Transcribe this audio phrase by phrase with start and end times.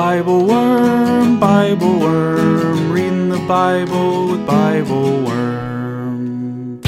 [0.00, 6.80] Bible Worm, Bible Worm, reading the Bible with Bible Worm.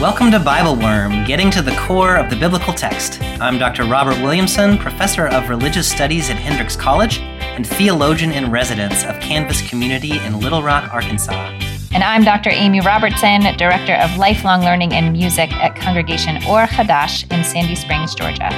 [0.00, 3.22] Welcome to Bible Worm, getting to the core of the biblical text.
[3.40, 3.84] I'm Dr.
[3.84, 9.62] Robert Williamson, professor of religious studies at Hendrix College and theologian in residence of Canvas
[9.68, 11.65] Community in Little Rock, Arkansas.
[11.96, 12.50] And I'm Dr.
[12.50, 18.14] Amy Robertson, Director of Lifelong Learning and Music at Congregation Or Hadash in Sandy Springs,
[18.14, 18.50] Georgia.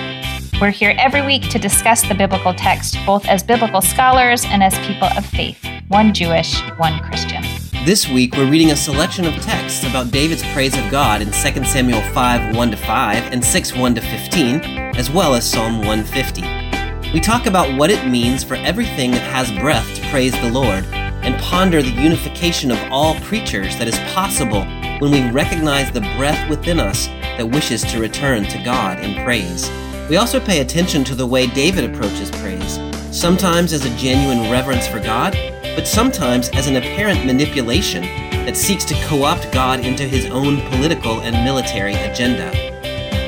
[0.61, 4.77] We're here every week to discuss the biblical text, both as biblical scholars and as
[4.81, 7.45] people of faith, one Jewish, one Christian.
[7.85, 11.65] This week, we're reading a selection of texts about David's praise of God in 2
[11.65, 14.61] Samuel 5 1 5 and 6 1 15,
[14.97, 17.13] as well as Psalm 150.
[17.13, 20.85] We talk about what it means for everything that has breath to praise the Lord
[21.29, 24.65] and ponder the unification of all creatures that is possible
[24.99, 27.07] when we recognize the breath within us
[27.37, 29.71] that wishes to return to God in praise.
[30.09, 32.81] We also pay attention to the way David approaches praise,
[33.15, 35.35] sometimes as a genuine reverence for God,
[35.77, 38.05] but sometimes as an apparent manipulation
[38.47, 42.57] that seeks to co opt God into his own political and military agenda.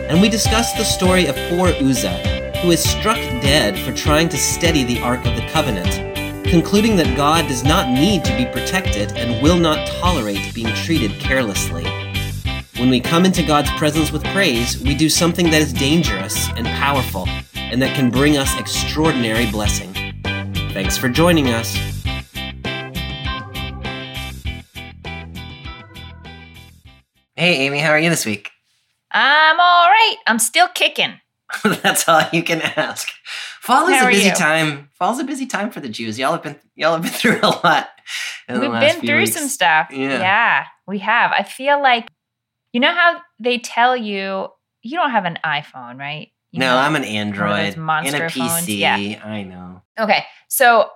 [0.08, 4.38] And we discuss the story of poor Uzzah, who is struck dead for trying to
[4.38, 6.09] steady the Ark of the Covenant,
[6.50, 11.12] concluding that God does not need to be protected and will not tolerate being treated
[11.20, 11.84] carelessly.
[12.76, 16.66] When we come into God's presence with praise, we do something that is dangerous and
[16.66, 19.94] powerful, and that can bring us extraordinary blessing.
[20.72, 21.76] Thanks for joining us.
[27.36, 28.50] Hey, Amy, how are you this week?
[29.12, 30.16] I'm all right.
[30.26, 31.20] I'm still kicking.
[31.64, 33.08] That's all you can ask.
[33.70, 34.34] Fall is How a busy you?
[34.34, 34.88] time.
[34.92, 36.18] Fall's a busy time for the Jews.
[36.18, 37.88] Y'all have been y'all have been through a lot.
[38.48, 39.36] We've been through weeks.
[39.36, 39.88] some stuff.
[39.92, 40.64] Yeah.
[40.88, 41.30] we have.
[41.32, 42.08] I feel like,
[42.72, 44.48] you know how they tell you,
[44.82, 46.28] you don't have an iPhone, right?
[46.50, 48.78] You No, know, I'm an Android and a PC.
[48.78, 48.96] yeah.
[49.24, 49.82] I know.
[49.98, 50.88] Okay, so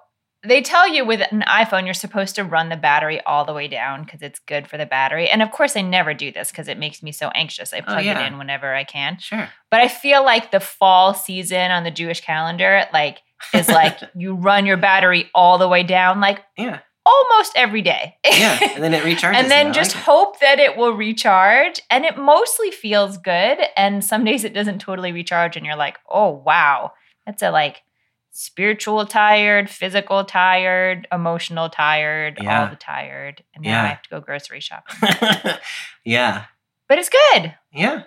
[0.47, 3.69] they tell you with an iPhone, you're supposed to run the battery all the way
[3.69, 5.29] down because it's good for the battery.
[5.29, 7.73] And of course, I never do this because it makes me so anxious.
[7.73, 8.21] I oh, plug Oh, yeah.
[8.25, 9.19] it in whenever I can.
[9.19, 9.49] Sure.
[9.71, 13.19] But I feel like the fall season on the Jewish calendar, like,
[13.53, 16.81] is like you run your battery all the way down, like Yeah.
[17.07, 18.17] almost every day.
[18.25, 18.59] Yeah.
[18.75, 19.35] And then it recharges.
[19.35, 19.73] and then.
[19.73, 20.05] Just like it.
[20.05, 21.81] hope that it will recharge.
[21.91, 23.59] And it mostly feels good.
[23.77, 26.93] And some days it doesn't totally recharge, and you're like, oh wow,
[27.27, 27.83] that's a like
[28.37, 32.63] spiritual tired, physical tired, emotional tired, Yeah.
[32.65, 33.45] all the tired.
[33.55, 33.83] And now Yeah.
[33.85, 34.97] I have to go grocery shopping.
[36.05, 36.45] yeah.
[36.89, 37.55] but it's good.
[37.73, 38.03] Yeah.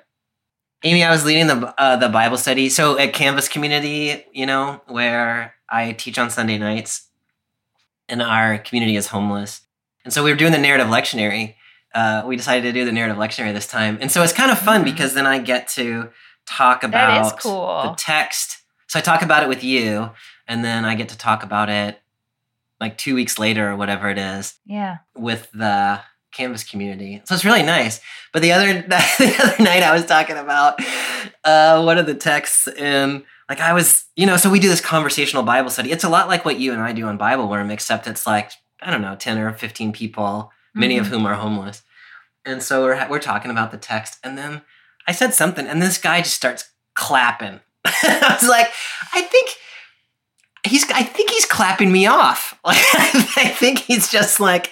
[0.84, 2.70] Amy, I was leading the uh, the Bible study.
[2.70, 7.08] So at Canvas Community, you know, where I teach on Sunday nights,
[8.08, 9.62] and our community is homeless,
[10.06, 11.56] and so we were doing the narrative lectionary.
[11.96, 14.60] Uh, we decided to do the narrative lectionary this time, and so it's kind of
[14.60, 14.86] fun Mhm.
[14.86, 16.12] because then I get to
[16.46, 17.82] talk about cool.
[17.84, 18.60] the text.
[18.88, 20.10] So I talk about it with you,
[20.48, 22.00] and then I get to talk about it
[22.80, 24.98] like two weeks later or whatever it is Yeah.
[25.16, 26.00] with the
[26.32, 27.22] Canvas community.
[27.26, 28.00] So it's really nice.
[28.32, 30.80] But the other the other night I was talking about
[31.44, 34.82] uh, one of the texts and like I was, you know, so we do this
[34.82, 35.92] conversational Bible study.
[35.92, 38.52] It's a lot like what you and I do on Bible Worm, except it's like
[38.82, 41.10] I don't know, ten or fifteen people, many of Mhm.
[41.10, 41.82] whom are homeless.
[42.46, 44.62] And so we're we're talking about the text, and then
[45.08, 47.62] I said something, and this guy just starts clapping.
[48.04, 48.72] I was like,
[49.14, 49.50] I think
[50.66, 52.54] he's I think he's clapping me off.
[52.68, 54.72] Like I think he's just like,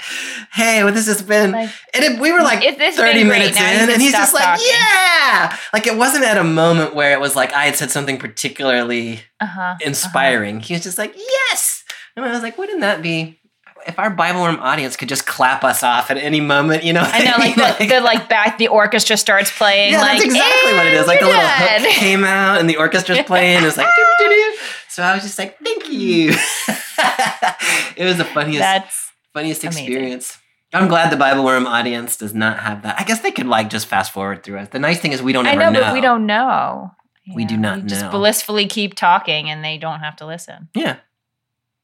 [0.51, 3.89] hey, well, this has been Like, and it, we were like 30 minutes Now in,
[3.89, 5.55] and he's just like, yeah.
[5.71, 9.21] Like it wasn't at a moment where it was like I had said something particularly
[9.39, 9.75] uh-huh.
[9.79, 10.59] inspiring.
[10.59, 11.83] He was just like, yes.
[12.15, 13.39] And I was like, wouldn't that be
[13.85, 17.03] if our Bible Worm audience could just clap us off at any moment, you know?
[17.03, 17.89] I know, like mean?
[17.89, 19.93] the, the like back the orchestra starts playing.
[19.93, 21.07] yeah, like, that's exactly what it is.
[21.07, 23.61] Like the little hook came out and the orchestra's playing.
[23.61, 24.57] It was like, doo, doo, doo.
[24.89, 26.31] so I was just like, thank you.
[26.31, 27.93] Mm.
[27.97, 29.83] it was the funniest, That's funniest amazing.
[29.83, 30.37] experience.
[30.73, 32.99] I'm glad the Bible Worm audience does not have that.
[32.99, 34.71] I guess they could like just fast forward through it.
[34.71, 36.91] The nice thing is we don't I ever know, but we don't know.
[37.33, 40.69] We do not Just blissfully keep talking, and they don't have to listen.
[40.75, 40.97] Yeah.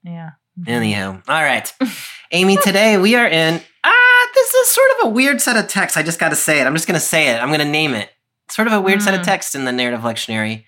[0.04, 0.32] Yeah.
[0.68, 1.72] Anyhow, all right,
[2.32, 2.58] Amy.
[2.58, 3.62] Today we are in.
[3.84, 5.98] Ah, this is sort of a weird set of texts.
[5.98, 6.68] I just got to say it.
[6.68, 7.42] I'm just going to say it.
[7.42, 8.10] I'm going to name it.
[8.50, 9.26] Sort of a weird set of Mm.
[9.26, 10.66] texts in the narrative lectionary.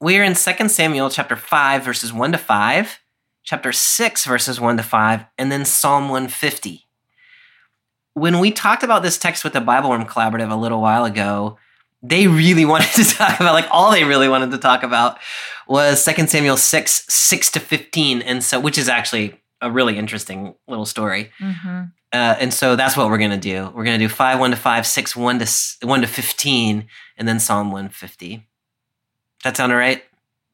[0.00, 2.98] We are in 2 Samuel chapter 5 verses 1 to 5,
[3.44, 6.84] chapter 6 verses 1 to 5, and then Psalm 150.
[8.14, 11.58] When we talked about this text with the Bible Worm Collaborative a little while ago,
[12.02, 15.18] they really wanted to talk about, like all they really wanted to talk about
[15.68, 20.54] was 2 Samuel 6, 6 to 15, and so which is actually a really interesting
[20.68, 21.30] little story.
[21.40, 21.84] Mm-hmm.
[22.12, 23.70] Uh, and so that's what we're going to do.
[23.74, 26.86] We're going to do 5, 1 to 5, 6, 1 to, 1 to 15,
[27.18, 28.46] and then Psalm 150.
[29.44, 30.02] That sound all right?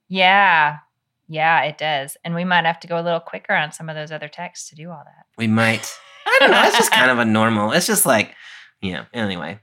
[0.09, 0.79] Yeah.
[1.29, 2.17] Yeah, it does.
[2.25, 4.71] And we might have to go a little quicker on some of those other texts
[4.71, 5.27] to do all that.
[5.39, 5.93] We might.
[6.27, 6.63] I don't know.
[6.65, 7.73] It's just kind of a normal.
[7.73, 8.35] It's just like,
[8.81, 9.61] yeah, anyway.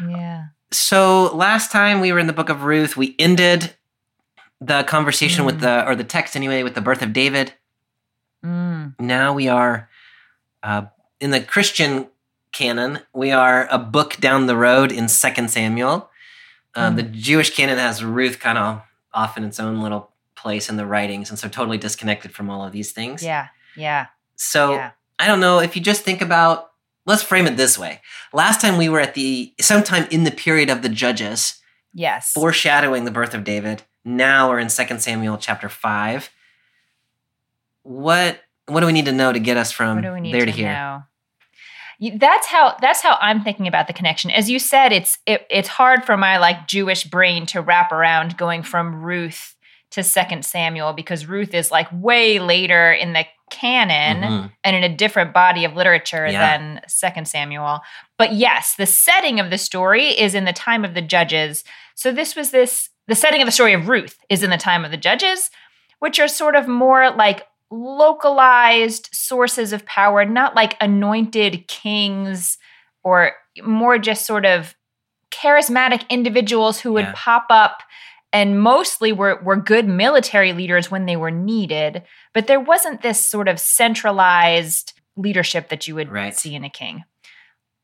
[0.00, 0.46] Yeah.
[0.72, 3.74] So last time we were in the book of Ruth, we ended
[4.60, 5.60] the conversation with Mm.
[5.60, 7.52] the, or the text anyway, with the birth of David.
[8.44, 8.94] Mm.
[8.98, 9.88] Now we are
[10.62, 10.82] uh,
[11.20, 12.08] in the Christian
[12.52, 13.00] canon.
[13.12, 16.10] We are a book down the road in Second Samuel.
[16.74, 16.96] Uh, Mm.
[16.96, 18.82] The Jewish canon has Ruth kind of
[19.14, 22.64] off in its own little place in the writings, and so totally disconnected from all
[22.64, 23.22] of these things.
[23.22, 23.48] Yeah.
[23.76, 24.06] Yeah.
[24.36, 24.90] So yeah.
[25.18, 26.70] I don't know if you just think about.
[27.06, 28.00] Let's frame it this way.
[28.32, 31.60] Last time we were at the sometime in the period of the judges,
[31.94, 32.32] Yes.
[32.32, 33.82] foreshadowing the birth of David.
[34.06, 36.30] Now we're in 2 Samuel chapter 5.
[37.82, 40.32] What what do we need to know to get us from what do we need
[40.34, 40.72] there to, to here?
[40.72, 41.02] know?
[42.16, 44.30] That's how that's how I'm thinking about the connection.
[44.30, 48.36] As you said, it's it, it's hard for my like Jewish brain to wrap around
[48.36, 49.54] going from Ruth
[49.92, 54.52] to Second Samuel because Ruth is like way later in the canon Mhm.
[54.64, 56.58] and in a different body of literature Yeah.
[56.58, 57.80] than Second Samuel.
[58.18, 61.64] But yes, the setting of the story is in the time of the judges.
[61.94, 64.84] So this was this the setting of the story of Ruth is in the time
[64.84, 65.50] of the judges,
[66.00, 72.58] which are sort of more like localized sources of power, not like anointed kings
[73.02, 73.32] or
[73.62, 74.74] more just sort of
[75.30, 77.12] charismatic individuals who would Yeah.
[77.16, 77.82] pop up
[78.32, 83.24] and mostly were, were good military leaders when they were needed but there wasn't this
[83.24, 86.34] sort of centralized leadership that you would Right.
[86.36, 87.04] see in a king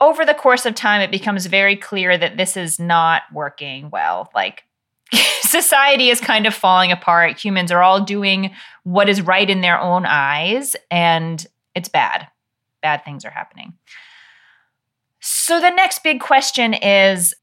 [0.01, 4.31] over the course of time it becomes very clear that this is not working well
[4.35, 4.65] like
[5.43, 8.51] society is kind of falling apart humans are all doing
[8.85, 12.27] what is right in their own eyes and it's bad
[12.81, 13.73] bad things are happening
[15.21, 17.35] so the next big question is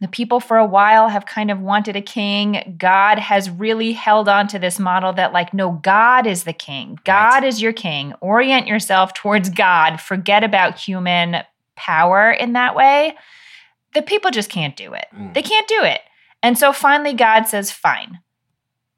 [0.00, 2.76] the people for a while have kind of wanted a king.
[2.78, 7.00] God has really held on to this model that, like, no, God is the king.
[7.04, 8.14] God is your king.
[8.20, 10.00] Orient yourself towards God.
[10.00, 11.38] Forget about human
[11.74, 13.16] power in that way.
[13.94, 15.06] The people just can't do it.
[15.16, 15.34] Mm.
[15.34, 16.00] They can't do it.
[16.42, 18.20] And so finally, God says, fine,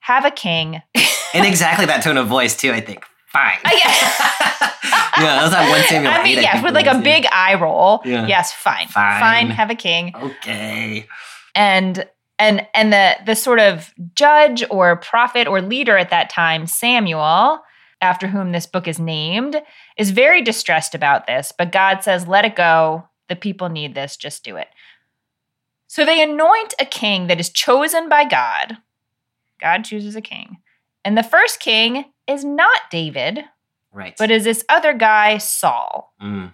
[0.01, 0.83] have a king.
[1.35, 3.05] In exactly that tone of voice too, I think.
[3.29, 3.59] Fine.
[3.65, 3.73] I
[5.21, 6.13] yeah, that was that one Samuel.
[6.13, 7.01] I mean, 8, yes, think with like a yeah.
[7.01, 8.01] big eye roll.
[8.05, 8.27] Yeah.
[8.27, 8.89] Yes, fine.
[8.89, 9.21] Fine.
[9.21, 10.13] Fine, have a king.
[10.17, 11.07] Okay.
[11.55, 12.09] and
[12.41, 17.61] and and the the sort of judge or prophet or leader at that time samuel
[18.01, 19.61] after whom this book is named
[19.97, 24.17] is very distressed about this but god says let it go the people need this
[24.17, 24.69] just do it
[25.93, 28.77] so they anoint a king that is chosen by god
[29.61, 30.59] god chooses a king
[31.05, 33.45] and the first king is not david
[33.93, 34.15] Right.
[34.17, 36.53] but is this other guy saul Mm.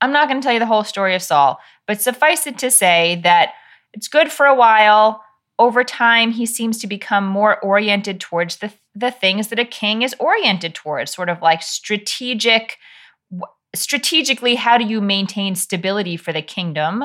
[0.00, 2.70] I'm not going to tell you the whole story of Saul, but suffice it to
[2.70, 3.52] say that
[3.94, 5.22] it's good for a while.
[5.58, 10.02] Over time, he seems to become more oriented towards the, the things that a king
[10.02, 12.76] is oriented towards, sort of like strategic.
[13.74, 17.04] Strategically, how do you maintain stability for the kingdom?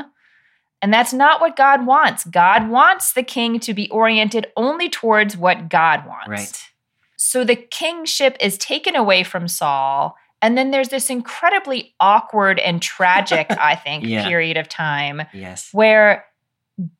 [0.81, 2.23] And that's not what God wants.
[2.23, 6.27] God wants the king to be oriented only towards what God wants.
[6.29, 6.63] Right.
[7.17, 10.15] So the kingship is taken away from Saul.
[10.41, 14.25] And then there's this incredibly awkward and tragic, I think, Yeah.
[14.25, 15.69] period of time Yes.
[15.73, 16.25] where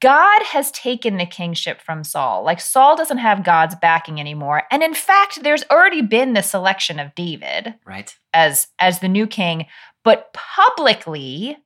[0.01, 2.43] God has taken the kingship from Saul.
[2.43, 4.63] Like Saul doesn't have God's backing anymore.
[4.71, 8.13] And in fact, there's already been the selection of David Right.
[8.33, 9.67] as as the new king,
[10.03, 11.59] but publicly,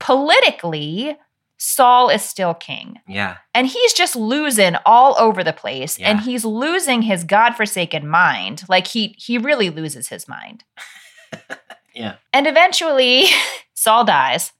[0.00, 1.16] politically,
[1.64, 2.98] Saul is still king.
[3.06, 3.36] Yeah.
[3.54, 8.64] And he's just losing all over the place and he's losing his godforsaken mind.
[8.68, 10.64] Like he he really loses his mind.
[11.94, 12.14] Yeah.
[12.32, 13.26] And eventually
[13.74, 14.52] Saul dies.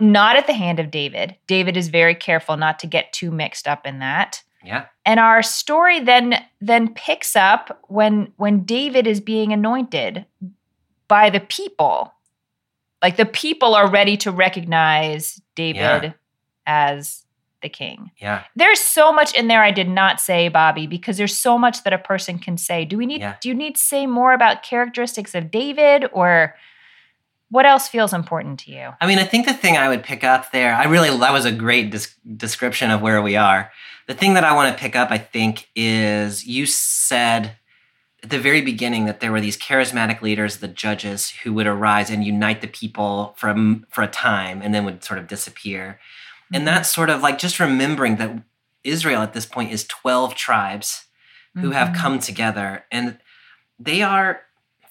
[0.00, 1.36] Not at the hand of David.
[1.46, 4.42] David is very careful not to get too mixed up in that.
[4.64, 4.86] Yeah.
[5.04, 10.24] And our story then then picks up when when David is being anointed
[11.06, 12.14] by the people.
[13.02, 16.12] Like the people are ready to recognize David Yeah.
[16.66, 17.24] As
[17.62, 18.10] the king.
[18.18, 18.44] Yeah.
[18.54, 21.92] There's so much in there I did not say, Bobby, because there's so much that
[21.94, 22.84] a person can say.
[22.84, 23.36] Do we need Yeah.
[23.40, 26.54] do you need to say more about characteristics of David or
[27.50, 28.90] what else feels important to you?
[29.00, 31.44] I mean, I think the thing I would pick up there, I really, that was
[31.44, 33.70] a great des- description of where we are.
[34.08, 37.56] The thing that I want to pick up, I think, is you said
[38.22, 42.10] at the very beginning that there were these charismatic leaders, the judges, who would arise
[42.10, 45.98] and unite the people for a, for a time and then would sort of disappear.
[46.52, 48.42] And that's sort of like just remembering that
[48.84, 51.06] Israel at this point is 12 tribes
[51.56, 51.96] who have Mhm.
[51.96, 53.18] come together and
[53.78, 54.42] they are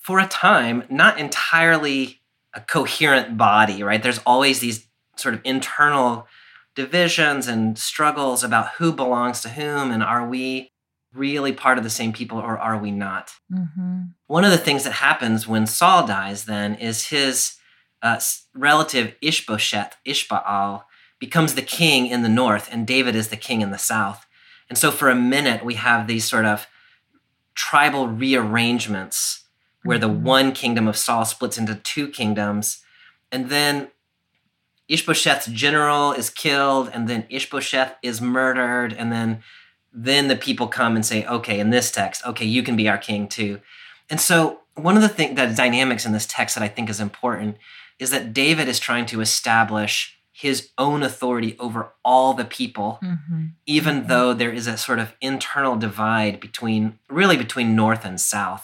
[0.01, 2.22] for a time not entirely
[2.53, 4.01] a coherent body, right?
[4.01, 6.27] There's always these sort of internal
[6.75, 10.72] divisions and struggles about who belongs to whom and are we
[11.13, 13.33] really part of the same people or are we not?
[13.51, 14.01] Mm-hmm.
[14.27, 17.55] One of the things that happens when Saul dies then is his
[18.01, 18.19] uh,
[18.55, 20.83] relative Ishbosheth, Ishbaal,
[21.25, 24.25] becomes the king in the north and David is the king in the south.
[24.68, 26.68] And so for a minute, we have these sort of
[27.56, 29.46] tribal rearrangements
[29.84, 30.22] where the Mhm.
[30.22, 32.84] one kingdom of Saul splits into two kingdoms.
[33.32, 33.88] And then
[34.89, 39.44] Ishbosheth's general is killed, and then Ishbosheth is murdered, and then
[39.96, 42.98] then the people come and say, okay, in this text, okay, you can be our
[42.98, 43.62] king too.
[44.10, 47.00] And so one of the thing that dynamics in this text that I think is
[47.00, 47.58] important
[48.00, 51.81] is that David is trying to establish his own authority over
[52.12, 53.43] all the people Mm-hmm.
[53.77, 54.07] even Mhm.
[54.12, 58.63] though there is a sort of internal divide between really between north and south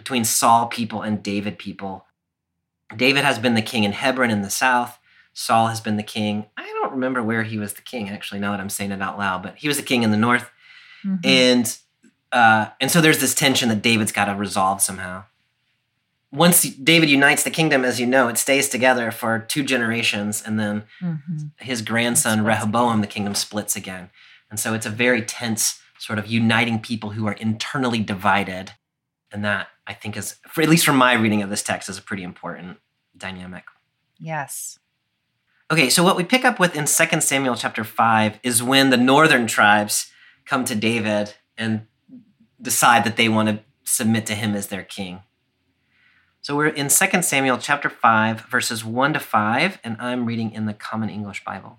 [0.00, 1.94] between saul people and david people
[3.04, 4.92] david has been the king in hebron in the south
[5.46, 8.50] saul has been the king i don't remember where he was the king actually now
[8.52, 10.50] that i'm saying it out loud but he was the king in the north
[11.04, 11.24] Mm-hmm.
[11.24, 11.78] and
[12.32, 15.24] uh, and so there's this tension that david's got to resolve somehow
[16.30, 20.58] once david unites the kingdom as you know it stays together for two generations and
[20.60, 21.46] then Mm-hmm.
[21.58, 24.10] his grandson Rehoboam, the kingdom splits again.
[24.50, 28.72] And so it's a very tense sort of uniting people who are internally divided.
[29.30, 31.98] And that I think is, for at least from my reading of this text, is
[31.98, 32.78] a pretty important
[33.16, 33.64] dynamic.
[34.18, 34.78] Yes.
[35.70, 38.96] Okay, so what we pick up with in 2 Samuel chapter 5 is when the
[38.96, 40.10] northern tribes
[40.46, 41.86] come to David and
[42.60, 45.20] decide that they want to submit to him as their king.
[46.48, 50.64] So we're in 2 Samuel chapter 5, verses 1 to 5, and I'm reading in
[50.64, 51.78] the Common English Bible.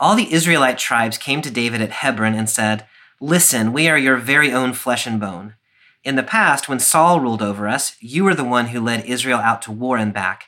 [0.00, 2.88] All the Israelite tribes came to David at Hebron and said,
[3.20, 5.54] Listen, we are your very own flesh and bone.
[6.02, 9.38] In the past, when Saul ruled over us, you were the one who led Israel
[9.38, 10.46] out to war and back.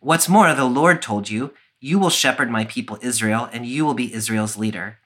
[0.00, 3.94] What's more, the Lord told you, You will shepherd my people Israel, and you will
[3.94, 4.98] be Israel's leader.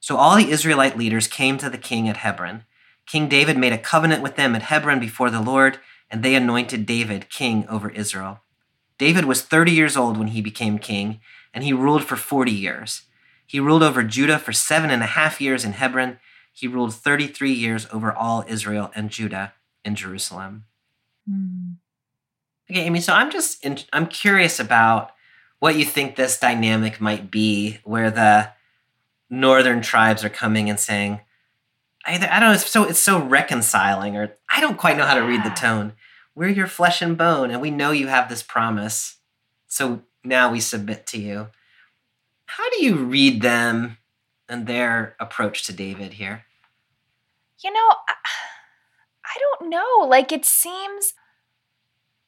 [0.00, 2.64] So all the Israelite leaders came to the king at Hebron.
[3.06, 5.78] King David made a covenant with them at Hebron before the Lord,
[6.10, 8.40] and they anointed David king over Israel.
[8.98, 11.20] David was 30 years old when he became king,
[11.52, 13.02] and he ruled for 40 years.
[13.46, 16.18] He ruled over Judah for seven and a half years in Hebron.
[16.52, 19.52] He ruled 33 years over all Israel and Judah
[19.84, 20.64] in Jerusalem.
[21.30, 21.76] Mm.
[22.70, 23.00] Okay, Amy.
[23.00, 25.12] So I'm just in, I'm curious about
[25.60, 28.50] what you think this dynamic might be, where the
[29.30, 31.20] northern tribes are coming and saying,
[32.06, 35.14] either I don't know, it's so it's so reconciling, or I don't quite know how
[35.14, 35.92] to read the tone.
[36.34, 39.16] We're your flesh and bone, and we know you have this promise,
[39.66, 41.48] so now we submit to you.
[42.46, 43.98] How do you read them
[44.48, 46.44] and their approach to David here?
[47.64, 48.14] You know, I,
[49.24, 50.06] I don't know.
[50.08, 51.14] Like it seems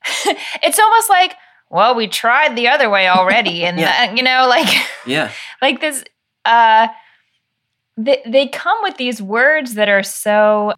[0.63, 1.35] it's almost like,
[1.71, 4.07] well, we tried the other way already and Yeah.
[4.07, 4.69] that- you know, like
[5.07, 5.31] Yeah,
[5.63, 6.03] like this
[6.45, 6.89] uh
[8.01, 10.73] they, they come with these words that are so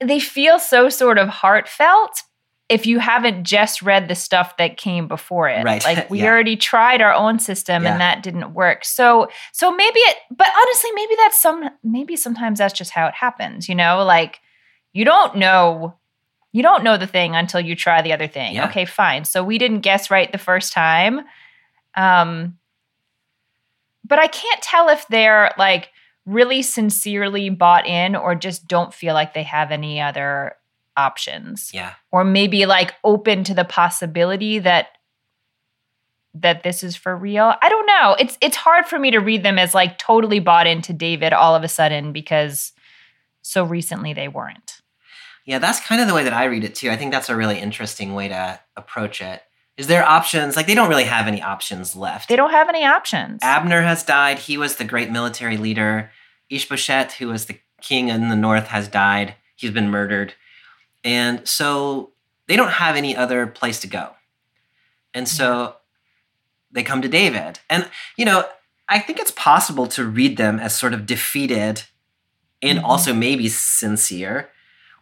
[0.00, 2.22] they feel so sort of heartfelt
[2.68, 5.84] if you haven't just read the stuff that came before it Right.
[5.84, 6.26] like we Yeah.
[6.26, 7.92] already tried our own system Yeah.
[7.92, 12.58] and that didn't work so so maybe it but honestly maybe that's some maybe sometimes
[12.58, 14.40] that's just how it happens you know like
[14.92, 15.94] you don't know
[16.52, 18.68] you don't know the thing until you try the other thing Yeah.
[18.68, 21.20] okay fine so we didn't guess right the first time
[21.94, 22.58] um
[24.06, 25.90] but i can't tell if they're like
[26.24, 30.56] really sincerely bought in or just don't feel like they have any other
[30.96, 34.88] options yeah, or maybe like open to the possibility that
[36.40, 37.54] that this is for real.
[37.62, 38.16] I don't know.
[38.18, 41.54] It's it's hard for me to read them as like totally bought into David all
[41.54, 42.72] of a sudden because
[43.42, 44.80] so recently they weren't.
[45.44, 46.90] Yeah, that's kind of the way that I read it too.
[46.90, 49.42] I think that's a really interesting way to approach it.
[49.76, 50.56] Is there options?
[50.56, 52.28] Like they don't really have any options left.
[52.28, 53.40] They don't have any options.
[53.42, 54.38] Abner has died.
[54.38, 56.10] He was the great military leader.
[56.48, 59.34] Ishbosheth, who was the king in the north, has died.
[59.54, 60.34] He's been murdered.
[61.04, 62.12] And so
[62.48, 64.12] they don't have any other place to go.
[65.12, 65.76] And so
[66.70, 67.60] they come to David.
[67.68, 68.44] And, you know,
[68.88, 71.82] I think it's possible to read them as sort of defeated
[72.62, 72.84] and Mhm.
[72.84, 74.50] also maybe sincere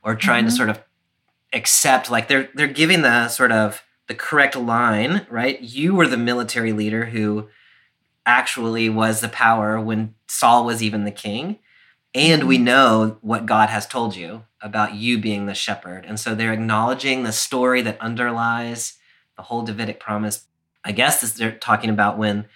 [0.03, 0.49] or trying Mhm.
[0.49, 0.83] to sort of
[1.53, 5.61] accept like they're they're giving the sort of the correct line, right?
[5.61, 7.49] You were the military leader who
[8.27, 11.59] actually was the power when Saul was even the king.
[12.15, 12.65] And we mm-hmm.
[12.65, 16.05] know what God has told you about you being the shepherd.
[16.07, 18.95] And so they're acknowledging the story that underlies
[19.37, 20.47] the whole Davidic promise.
[20.85, 22.47] I guess this, they're talking about when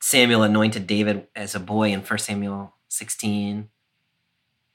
[0.00, 3.68] Samuel anointed David as a boy in 1 Samuel 16.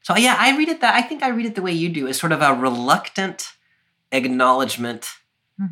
[0.02, 2.08] So yeah, I read it that I think I read it the way you do,
[2.08, 3.50] as sort of a reluctant
[4.12, 5.10] acknowledgement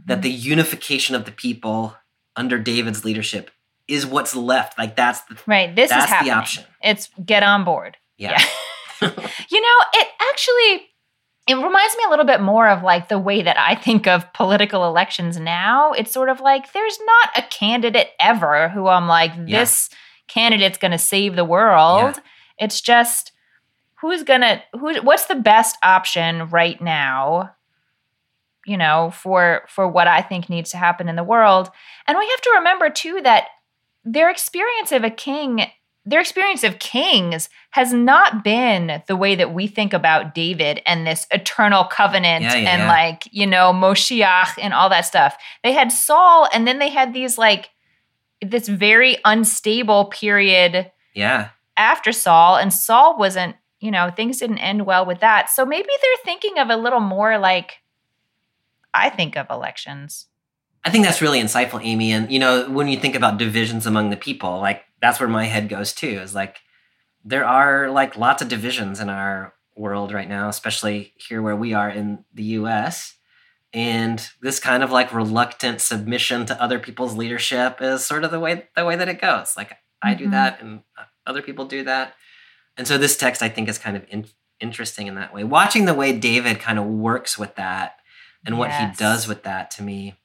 [0.05, 0.21] that Mhm.
[0.23, 1.95] the unification of the people
[2.35, 3.51] under David's leadership
[3.87, 4.77] is what's left.
[4.77, 6.31] Like that's the right, this is happening.
[6.33, 6.63] the option.
[6.83, 7.97] It's get on board.
[8.17, 8.39] Yeah.
[9.01, 10.89] You know, it actually
[11.47, 14.31] it reminds me a little bit more of like the way that I think of
[14.33, 15.93] political elections now.
[15.93, 19.59] It's sort of like there's not a candidate ever who I'm like Yeah.
[19.59, 19.89] this
[20.27, 22.19] candidate's going to save the world.
[22.57, 23.31] It's just
[24.01, 27.51] who's going to who what's the best option right now?
[28.65, 31.69] You know, for for what I think needs to happen in the world.
[32.07, 33.47] And we have to remember too that
[34.03, 35.65] their experience of a king
[36.05, 41.05] their experience of kings has not been the way that we think about David and
[41.05, 42.87] this eternal covenant Yeah, yeah, and yeah.
[42.87, 45.37] like, you know, Moshiach and all that stuff.
[45.61, 47.69] They had Saul and then they had these like
[48.41, 51.49] this very unstable period Yeah.
[51.77, 55.49] after Saul and Saul wasn't, you know, things didn't end well with that.
[55.49, 57.73] So maybe they're thinking of a little more like
[58.93, 60.27] I think of elections.
[60.85, 62.11] I think that's really insightful, Amy.
[62.11, 65.45] And you know, when you think about divisions among the people, like that's where my
[65.45, 66.07] head goes too.
[66.07, 66.57] Is like
[67.23, 71.73] there are like lots of divisions in our world right now, especially here where we
[71.73, 73.15] are in the U.S.
[73.73, 78.39] And this kind of like reluctant submission to other people's leadership is sort of the
[78.39, 79.55] way the way that it goes.
[79.55, 80.31] Like I do Mhm.
[80.31, 82.13] that, and uh, other people do that.
[82.77, 84.25] And so this text, I think, is kind of in-
[84.61, 85.43] interesting in that way.
[85.43, 87.97] Watching the way David kind of works with that
[88.45, 90.15] and what he does with that to me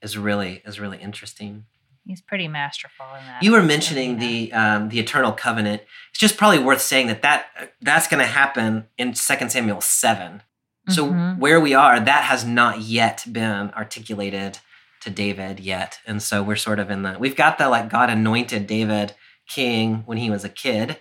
[0.00, 1.64] is really is really interesting.
[2.06, 3.42] He's pretty masterful in that.
[3.44, 5.82] You were mentioning the um, the eternal covenant.
[6.10, 7.46] It's just probably worth saying that that
[7.80, 10.42] that's going to happen in Second Samuel seven.
[10.88, 11.38] So Mhm.
[11.38, 14.58] where we are, that has not yet been articulated
[15.02, 18.10] to David yet, and so we're sort of in the we've got the like God
[18.10, 19.14] anointed David
[19.46, 20.98] king when he was a kid,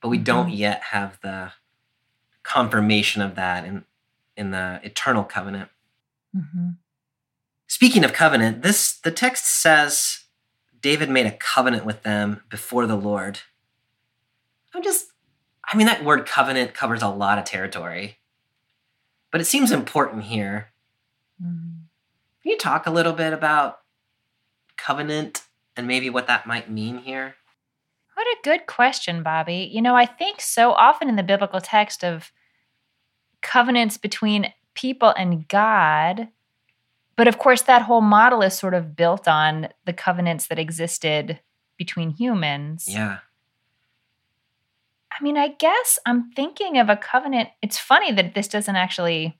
[0.00, 0.56] but we don't Mhm.
[0.58, 1.52] yet have the
[2.42, 3.84] confirmation of that in
[4.36, 5.68] in the eternal covenant.
[6.34, 6.78] Mhm.
[7.66, 10.24] Speaking of covenant, this the text says
[10.80, 13.40] David made a covenant with them before the Lord.
[14.74, 15.08] I'm just
[15.64, 18.18] I mean that word covenant covers a lot of territory.
[19.30, 20.72] But it seems important here.
[21.42, 21.86] Mhm.
[22.42, 23.80] Can you talk a little bit about
[24.76, 25.42] covenant
[25.76, 27.36] and maybe what that might mean here?
[28.14, 29.70] What a good question, Bobby.
[29.72, 32.30] You know, I think so often in the biblical text of
[33.40, 36.28] covenants between people and God,
[37.16, 41.40] but of course, that whole model is sort of built on the covenants that existed
[41.76, 42.86] between humans.
[42.88, 43.18] Yeah.
[45.10, 47.50] I mean, I guess I'm thinking of a covenant.
[47.60, 49.38] It's funny that this doesn't actually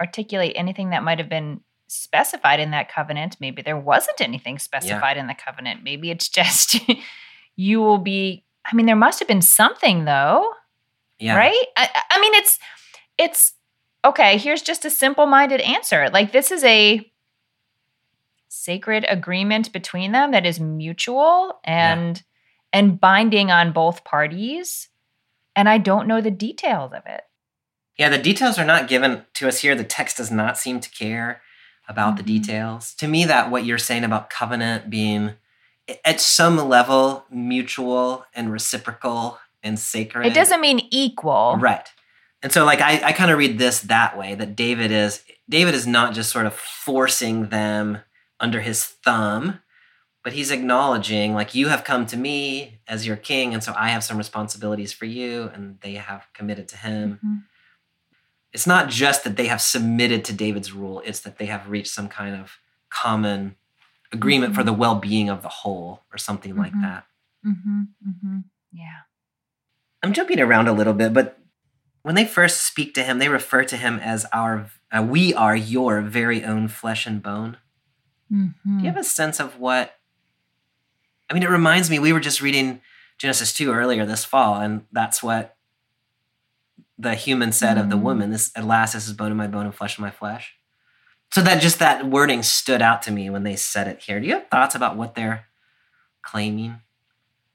[0.00, 3.36] articulate anything that might have been specified in that covenant.
[3.40, 5.82] Maybe there wasn't anything specified in the covenant.
[5.82, 6.78] Maybe it's just
[7.56, 8.44] you will be.
[8.64, 10.50] I mean, there must have been something though,
[11.18, 11.36] Yeah.
[11.36, 11.66] right?
[11.76, 12.58] I, I- I mean, it's
[13.18, 13.54] it's
[14.04, 14.38] okay.
[14.38, 16.08] Here's just a simple-minded answer.
[16.10, 17.08] Like this is a
[18.48, 22.22] sacred agreement between them that is mutual and
[22.72, 24.88] and binding on both parties.
[25.54, 27.22] And I don't know the details of it.
[27.98, 29.74] Yeah, the details are not given to us here.
[29.74, 31.42] The text does not seem to care
[31.88, 32.26] about the Mhm.
[32.26, 32.94] details.
[32.94, 35.34] To me, that what you're saying about covenant being
[36.04, 40.26] at some level mutual and reciprocal and sacred.
[40.26, 41.56] It doesn't mean equal.
[41.58, 41.90] Right.
[42.42, 45.74] And so like I, I kind of read this that way that David is David
[45.74, 47.98] is not just sort of forcing them
[48.40, 49.60] under his thumb,
[50.24, 53.88] but he's acknowledging like you have come to me as your king and so I
[53.90, 57.20] have some responsibilities for you and they have committed to him.
[57.24, 57.42] Mhm.
[58.52, 61.92] It's not just that they have submitted to David's rule, it's that they have reached
[61.92, 62.58] some kind of
[62.90, 63.56] common
[64.12, 64.66] agreement for Mhm.
[64.66, 66.82] the well-being of the whole or something like Mhm.
[66.82, 67.06] that.
[67.46, 68.44] Mhm, mhm.
[68.72, 69.00] Yeah.
[70.02, 71.38] I'm jumping around a little bit, but
[72.02, 75.56] when they first speak to him, they refer to him as our, uh, we are
[75.56, 77.56] your very own flesh and bone.
[78.32, 78.54] Mhm.
[78.64, 79.98] Do you have a sense of what?
[81.30, 82.80] I mean, it reminds me, we were just reading
[83.18, 85.56] Genesis 2 earlier this fall, and that's what
[86.98, 88.02] the human said of the Mm.
[88.02, 88.30] woman.
[88.30, 90.54] This, at last, this is bone of my bone and flesh of my flesh.
[91.32, 94.20] So that just that wording stood out to me when they said it here.
[94.20, 95.46] Do you have thoughts about what they're
[96.22, 96.80] claiming?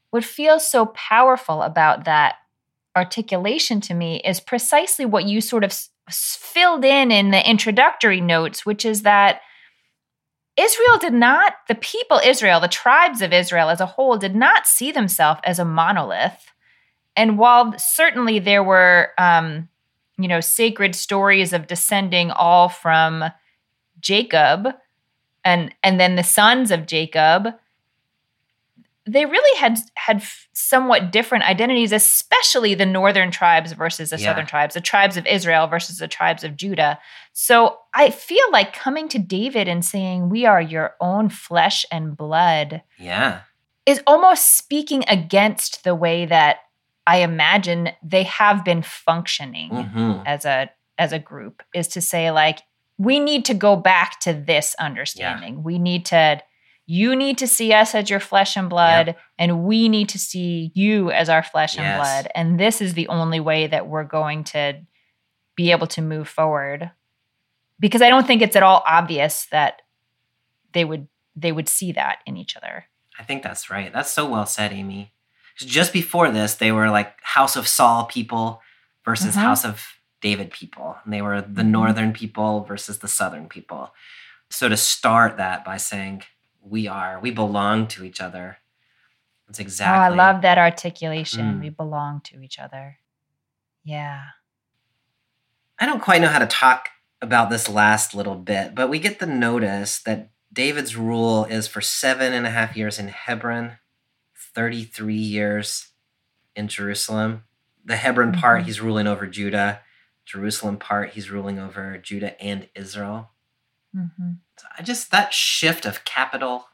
[0.10, 2.38] what feels so powerful about that
[2.98, 8.20] articulation to me is precisely what you sort of s- filled in in the introductory
[8.20, 9.42] notes, which is that
[10.58, 14.66] Israel did not, the people Israel, the tribes of Israel as a whole, did not
[14.66, 16.52] see themselves as a monolith.
[17.16, 19.70] And while certainly there were, um,
[20.18, 23.24] you know, sacred stories of descending all from
[24.00, 24.70] Jacob,
[25.46, 27.54] and and then the sons of Jacob,
[29.08, 34.26] they really had had somewhat different identities, especially the northern tribes versus the Yeah.
[34.26, 37.00] southern tribes, the tribes of Israel versus the tribes of Judah.
[37.34, 42.16] So I feel like coming to David and saying, "We are your own flesh and
[42.18, 43.42] blood," Yeah.
[43.86, 46.58] is almost speaking against the way that
[47.06, 52.32] I imagine they have been functioning hmm as a as a group is to say
[52.32, 52.60] like
[52.98, 55.62] we need to go back to this understanding.
[55.64, 56.42] We need to
[56.90, 60.72] you need to see us as your flesh and blood and we need to see
[60.74, 64.44] you as our flesh and blood and this is the only way that we're going
[64.46, 64.80] to
[65.56, 66.92] be able to move forward.
[67.80, 69.82] Because I don't think it's at all obvious that
[70.74, 72.86] they would they would see that in each other.
[73.20, 73.92] I think that's right.
[73.94, 75.12] That's so well said, Amy.
[75.58, 78.62] Just before this, they were like House of Saul people
[79.06, 79.42] versus Mhm.
[79.42, 79.84] House of
[80.22, 80.98] David people.
[81.04, 81.68] And they were the Mhm.
[81.70, 83.94] northern people versus the southern people.
[84.50, 86.24] So to start that by saying,
[86.70, 88.58] we are, we belong to each other.
[89.48, 89.98] That's exactly.
[89.98, 91.58] Oh, I love that articulation.
[91.58, 91.62] Mm.
[91.62, 92.98] We belong to each other.
[93.84, 94.22] Yeah.
[95.80, 96.90] I don't quite know how to talk
[97.22, 101.82] about this last little bit, but we get the notice that David's rule is for
[101.82, 103.78] seven and a half years in Hebron,
[104.36, 105.90] 33 years
[106.56, 107.44] in Jerusalem.
[107.86, 108.66] The Hebron part, Mhm.
[108.66, 109.82] he's ruling over Judah.
[110.26, 113.32] Jerusalem part, he's ruling over Judah and Israel.
[113.98, 114.32] Mm-hmm.
[114.58, 116.66] So I just, that shift of capital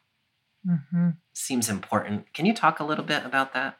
[0.67, 1.09] Mm-hmm.
[1.33, 2.33] seems important.
[2.33, 3.77] Can you talk a little bit about that?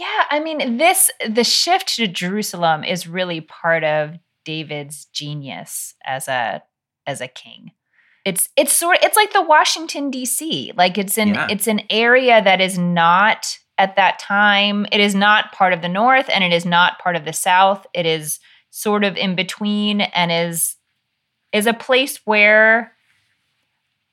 [0.00, 6.26] Yeah, I mean, this the shift to Jerusalem is really part of David's genius as
[6.26, 6.64] a
[7.06, 7.70] as a king.
[8.24, 10.72] It's it's sort of it's like the Washington D.C.
[10.76, 11.46] Like it's an Yeah.
[11.48, 14.86] it's an area that is not at that time.
[14.90, 17.86] It is not part of the North and it is not part of the South.
[17.94, 20.74] It is sort of in between and is
[21.52, 22.92] is a place where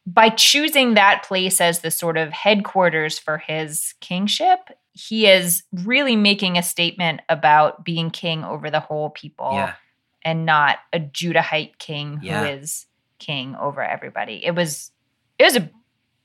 [0.05, 4.59] by choosing that place as the sort of headquarters for his kingship,
[4.93, 9.75] he is really making a statement about being king over the whole people Yeah.
[10.23, 12.41] and not a Judahite king Yeah.
[12.41, 12.87] who is
[13.19, 14.43] king over everybody.
[14.43, 14.91] It was
[15.37, 15.69] it was a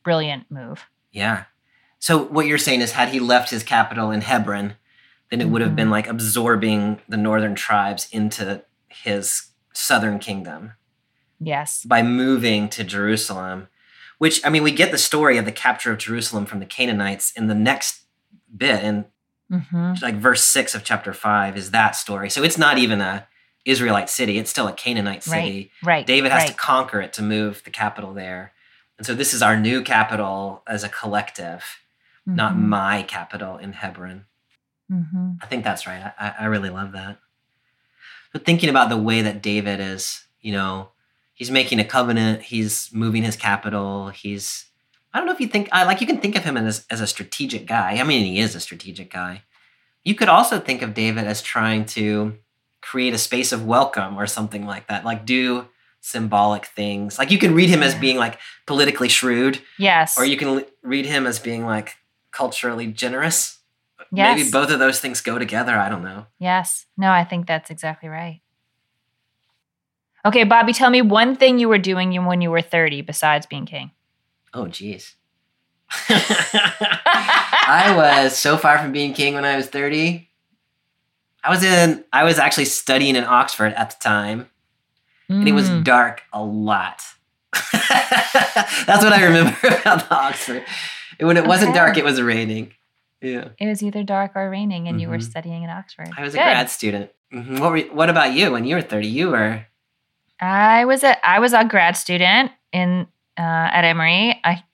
[0.03, 0.87] brilliant move.
[1.13, 1.45] Yeah.
[2.01, 4.75] So what you're saying is, had he left his capital in Hebron,
[5.31, 5.77] then it would have mm-hmm.
[5.77, 10.73] been like absorbing the northern tribes into his southern kingdom.
[11.47, 11.85] Yes.
[11.85, 13.69] By moving to Jerusalem,
[14.19, 17.33] which I mean, we get the story of the capture of Jerusalem from the Canaanites
[17.33, 18.03] in the next
[18.57, 19.05] bit, in
[19.51, 22.31] hmm like verse six of chapter five is that story.
[22.31, 23.27] So it's not even a
[23.65, 25.71] Israelite city; it's still a Canaanite city.
[25.83, 26.07] Right.
[26.07, 26.51] David has right.
[26.51, 28.53] to conquer it to move the capital there.
[28.99, 31.65] And so this is our new capital as a collective,
[32.27, 32.69] not Mhm.
[32.69, 34.25] my capital in Hebron.
[34.91, 35.39] Mhm.
[35.43, 36.13] I think that's right.
[36.19, 37.19] I, I really love that.
[38.33, 40.91] But thinking about the way that David is, you know,
[41.35, 44.67] he's making a covenant, he's moving his capital, he's
[45.13, 47.01] I don't know if you think I like you can think of him as as
[47.01, 47.99] a strategic guy.
[48.01, 49.43] I mean, he is a strategic guy.
[50.05, 52.37] You could also think of David as trying to
[52.83, 55.05] create a space of welcome or something like that.
[55.05, 55.67] Like do
[56.01, 57.19] symbolic things.
[57.19, 60.19] Like you can read him as being like politically shrewd Yes.
[60.19, 61.97] or you can l- read him as being like
[62.31, 63.59] culturally generous.
[64.13, 64.37] Yes.
[64.37, 65.75] Maybe both of those things go together.
[65.77, 66.27] I don't know.
[66.39, 66.85] Yes.
[66.99, 68.43] No, I think that's exactly right.
[70.25, 73.67] Okay, Bobby, tell me one thing you were doing when you were 30 besides being
[73.67, 73.91] king.
[74.55, 75.15] Oh, jeez.
[76.09, 80.29] I was so far from being king when I was 30.
[81.43, 84.49] I was in, I was actually studying in Oxford at the time,
[85.29, 85.85] and it was Mm.
[85.85, 87.03] dark a lot.
[87.73, 90.65] That's what I remember about the Oxford.
[91.21, 92.73] When it wasn't dark, it was raining.
[93.21, 93.49] Yeah.
[93.59, 95.23] It was either dark or raining, and you were Mhm.
[95.23, 96.09] studying in Oxford.
[96.17, 96.41] I was Good.
[96.41, 97.11] a grad student.
[97.33, 97.61] Mhm.
[97.61, 99.07] What, were, what about you when you were 30?
[99.09, 99.67] You were.
[100.41, 103.07] I was a I was a grad student in
[103.39, 104.41] uh, at Emory.
[104.45, 104.65] I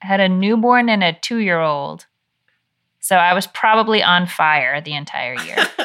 [0.00, 2.06] had a newborn and a two year old,
[3.00, 5.56] so I was probably on fire the entire year.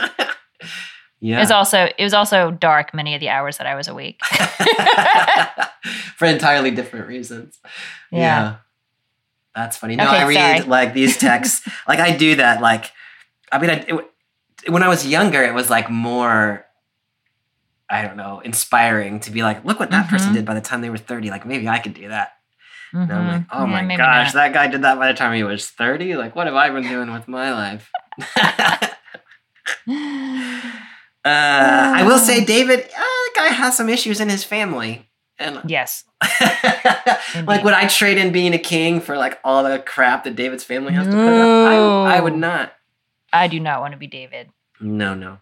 [1.20, 1.38] yeah.
[1.38, 4.20] It was also it was also dark many of the hours that I was awake.
[6.16, 7.60] for entirely different reasons.
[8.12, 8.58] Yeah.
[9.56, 9.96] That's funny.
[9.96, 10.70] No, Okay, I read sorry.
[10.70, 11.68] like these texts.
[11.88, 12.62] like I do that.
[12.62, 12.92] Like,
[13.52, 16.66] I mean, I, it, when I was younger, it was like more,
[17.90, 20.36] I don't know, inspiring to be like, look what that person Mhm.
[20.36, 21.30] did by the time they were 30.
[21.30, 22.34] Like, maybe I could do that.
[22.94, 23.46] And I'm like, Mhm.
[23.52, 24.34] oh Yeah, my gosh, not.
[24.36, 26.16] that guy did that by the time he was 30.
[26.16, 27.92] Like, what have I been doing with my life?
[31.26, 35.10] Uh, I will say, David, uh, the guy has some issues in his family.
[35.40, 36.04] And yes.
[37.48, 40.64] like, would I trade in being a king for like all the crap that David's
[40.66, 41.48] family has to put up?
[41.48, 42.04] No.
[42.04, 42.74] I, I would not.
[43.32, 44.50] I do not want to be David.
[44.82, 45.38] No, no.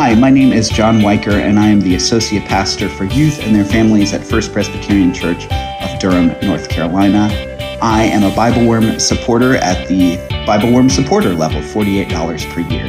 [0.00, 3.54] Hi, my name is John Weicker, and I am the Associate Pastor for Youth and
[3.54, 7.28] Their Families at First Presbyterian Church of Durham, North Carolina.
[7.82, 12.86] I am a Bible Worm supporter at the Bible Worm supporter level, $48 per year.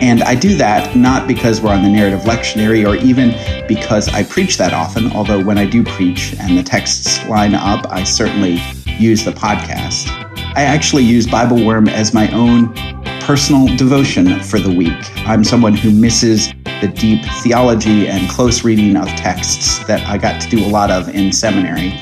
[0.00, 3.34] And I do that not because we're on the narrative lectionary or even
[3.68, 7.86] because I preach that often, although when I do preach and the texts line up,
[7.90, 8.62] I certainly
[8.98, 10.25] use the podcast.
[10.56, 12.72] I actually use Bible Worm as my own
[13.20, 14.96] personal devotion for the week.
[15.28, 16.48] I'm someone who misses
[16.80, 20.90] the deep theology and close reading of texts that I got to do a lot
[20.90, 21.92] of in seminary.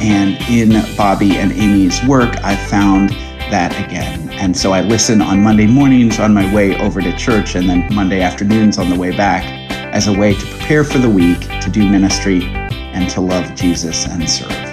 [0.00, 3.10] And in Bobby and Amy's work, I found
[3.50, 4.30] that again.
[4.30, 7.94] And so I listen on Monday mornings on my way over to church and then
[7.94, 9.44] Monday afternoons on the way back
[9.92, 14.06] as a way to prepare for the week, to do ministry, and to love Jesus
[14.06, 14.69] and serve.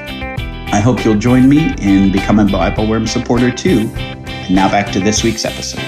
[0.74, 3.90] I hope you'll join me in becoming a Bible Worm supporter too.
[3.96, 5.84] And now back to this week's episode.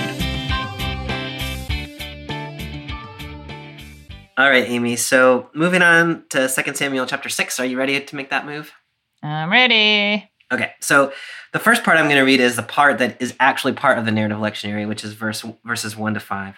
[4.37, 4.95] All right, Amy.
[4.95, 7.59] So moving on to 2 Samuel chapter 6.
[7.59, 8.71] Are you ready to make that move?
[9.21, 10.31] I'm ready.
[10.51, 11.11] Okay, so
[11.51, 14.05] the first part I'm going to read is the part that is actually part of
[14.05, 16.55] the narrative lectionary, which is verse verses 1 to 5.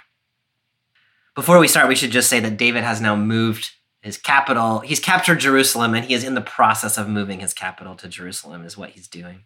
[1.33, 4.79] Before we start, we should just say that David has now moved his capital.
[4.79, 8.65] He's captured Jerusalem and he is in the process of moving his capital to Jerusalem,
[8.65, 9.43] is what he's doing.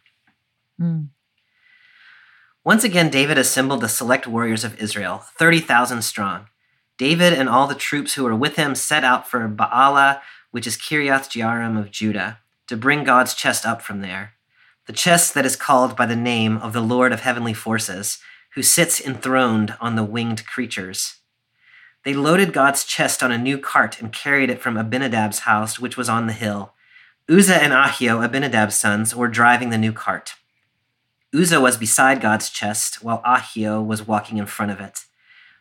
[0.80, 1.10] Mm.
[2.64, 6.48] Once again, David assembled the select warriors of Israel, 30,000 strong.
[6.98, 10.78] David and all the troops who were with him set out for Baalah, which is
[10.78, 14.34] Kiriath Jearim of Judah, to bring God's chest up from there.
[14.88, 18.20] The chest that is called by the name of the Lord of heavenly forces,
[18.54, 21.18] who sits enthroned on the winged creatures.
[22.06, 25.98] They loaded God's chest on a new cart and carried it from Abinadab's house, which
[25.98, 26.74] was on the hill.
[27.28, 30.36] Uzzah and Ahio, Abinadab's sons, were driving the new cart.
[31.34, 35.06] Uzzah was beside God's chest, while Ahio was walking in front of it.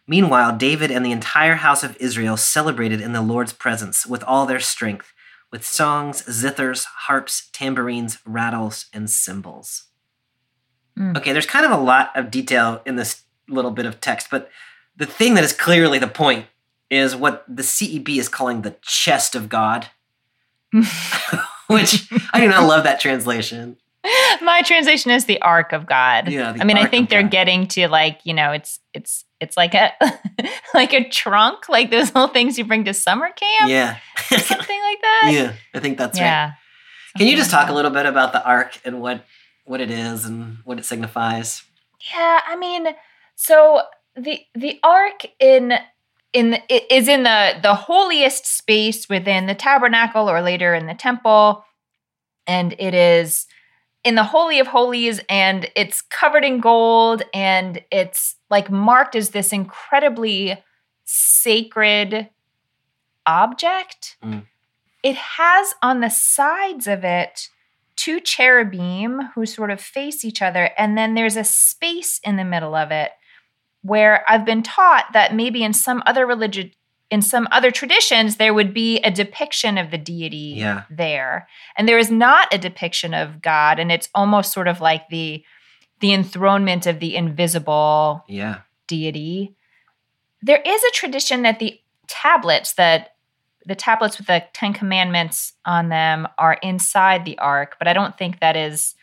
[0.07, 4.45] Meanwhile, David and the entire house of Israel celebrated in the Lord's presence with all
[4.45, 5.15] their strength,
[5.51, 9.85] with songs, zithers, harps, tambourines, rattles, and cymbals.
[10.99, 11.17] Mm.
[11.17, 14.51] Okay, there's kind of a lot of detail in this little bit of text, but
[14.97, 16.47] the thing that is clearly the point
[16.91, 19.89] is what the CEB is calling the chest of God,
[21.69, 23.77] which I do not love that translation.
[24.43, 26.29] My translation is the ark of God.
[26.29, 27.31] Yeah, the I mean, I think they're God.
[27.31, 29.93] getting to like, you know, it's it's it's like a
[30.75, 33.97] like a trunk, like those little things you bring to summer camp, Yeah.
[34.29, 35.31] something like that.
[35.33, 36.27] yeah, I think that's right.
[36.27, 36.53] yeah.
[37.17, 39.25] Can you just like talk a little bit about the ark and what
[39.65, 41.63] what it is and what it signifies?
[42.15, 42.89] Yeah, I mean,
[43.37, 43.83] so
[44.17, 45.75] the the ark in
[46.33, 51.65] in is in the the holiest space within the tabernacle or later in the temple,
[52.47, 53.47] and it is
[54.05, 59.31] in the holy of holies, and it's covered in gold, and it's like marked as
[59.31, 60.63] this incredibly
[61.05, 62.29] sacred
[63.27, 64.17] object.
[64.23, 64.45] Mm.
[65.03, 67.49] It has on the sides of it
[67.97, 72.45] two cherubim who sort of face each other, and then there's a space in the
[72.45, 73.13] middle of it
[73.85, 76.71] where I've been taught that maybe in some other religion,
[77.11, 80.85] in some other traditions, there would be a depiction of the deity Yeah.
[80.91, 85.09] there, and there is not a depiction of God, and it's almost sort of like
[85.11, 85.45] the
[86.01, 88.57] the enthronement of the invisible Yeah.
[88.89, 89.55] deity.
[90.43, 93.13] There is a tradition that the tablets that
[93.67, 98.17] the tablets with the 10 commandments on them are inside the ark, but I don't
[98.19, 98.95] think that is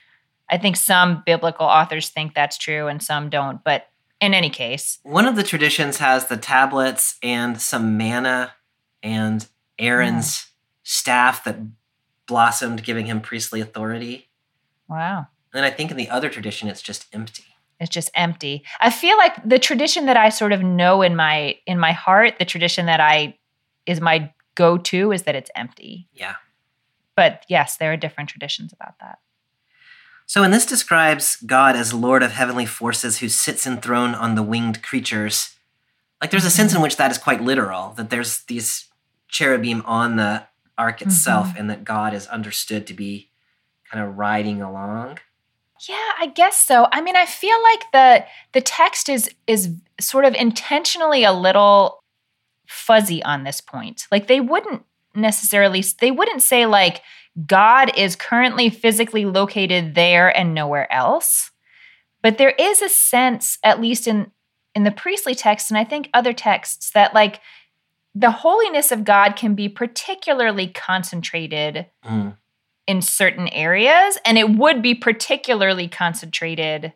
[0.49, 3.87] I think some biblical authors think that's true and some don't, but
[4.21, 8.53] in any case, One of the traditions has the tablets and some manna
[9.03, 9.45] and
[9.79, 10.47] Aaron's mm.
[10.83, 11.57] staff that
[12.27, 14.29] blossomed, giving him priestly authority.
[14.87, 15.27] wow.
[15.53, 17.43] And I think in the other tradition, it's just empty.
[17.77, 18.63] It's just empty.
[18.79, 22.35] I feel like the tradition that I sort of know in my in my heart,
[22.39, 23.37] the tradition that I
[23.85, 26.07] is my go-to is that it's empty.
[26.13, 26.35] Yeah.
[27.17, 29.19] But yes, there are different traditions about that.
[30.31, 34.41] So, and this describes God as Lord of heavenly forces who sits enthroned on the
[34.41, 35.57] winged creatures.
[36.21, 36.83] Like, there's a sense in mm-hmm.
[36.83, 38.87] which that is quite literal, that there's these
[39.27, 41.09] cherubim on the ark mm-hmm.
[41.09, 43.29] itself, and that God is understood to be
[43.91, 45.19] kind of riding along.
[45.89, 46.87] Yeah, I guess so.
[46.93, 52.05] I mean, I feel like the the text is is sort of intentionally a little
[52.69, 54.07] fuzzy on this point.
[54.09, 57.01] Like they wouldn't necessarily they wouldn't say like
[57.45, 61.51] God is currently physically located there and nowhere else.
[62.21, 64.31] But there is a sense at least in
[64.73, 67.41] in the priestly text and I think other texts that like
[68.15, 72.35] the holiness of God can be particularly concentrated Mm.
[72.87, 76.93] in certain areas and it would be particularly concentrated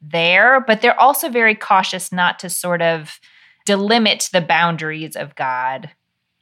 [0.00, 3.18] there but they're also very cautious not to sort of
[3.68, 5.90] delimit the boundaries of god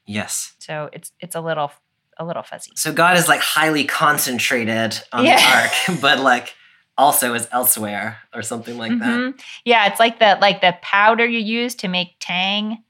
[0.07, 0.55] Yes.
[0.59, 1.73] so it's it's a little
[2.19, 2.73] a little fuzzy.
[2.77, 5.37] So God is like highly concentrated on Yeah.
[5.37, 6.55] the ark, but like
[6.97, 9.09] also is elsewhere or something like that.
[9.09, 9.41] Mhm.
[9.65, 12.83] Yeah, it's like the like the powder you use to make tang.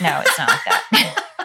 [0.00, 1.16] No, it's not like that.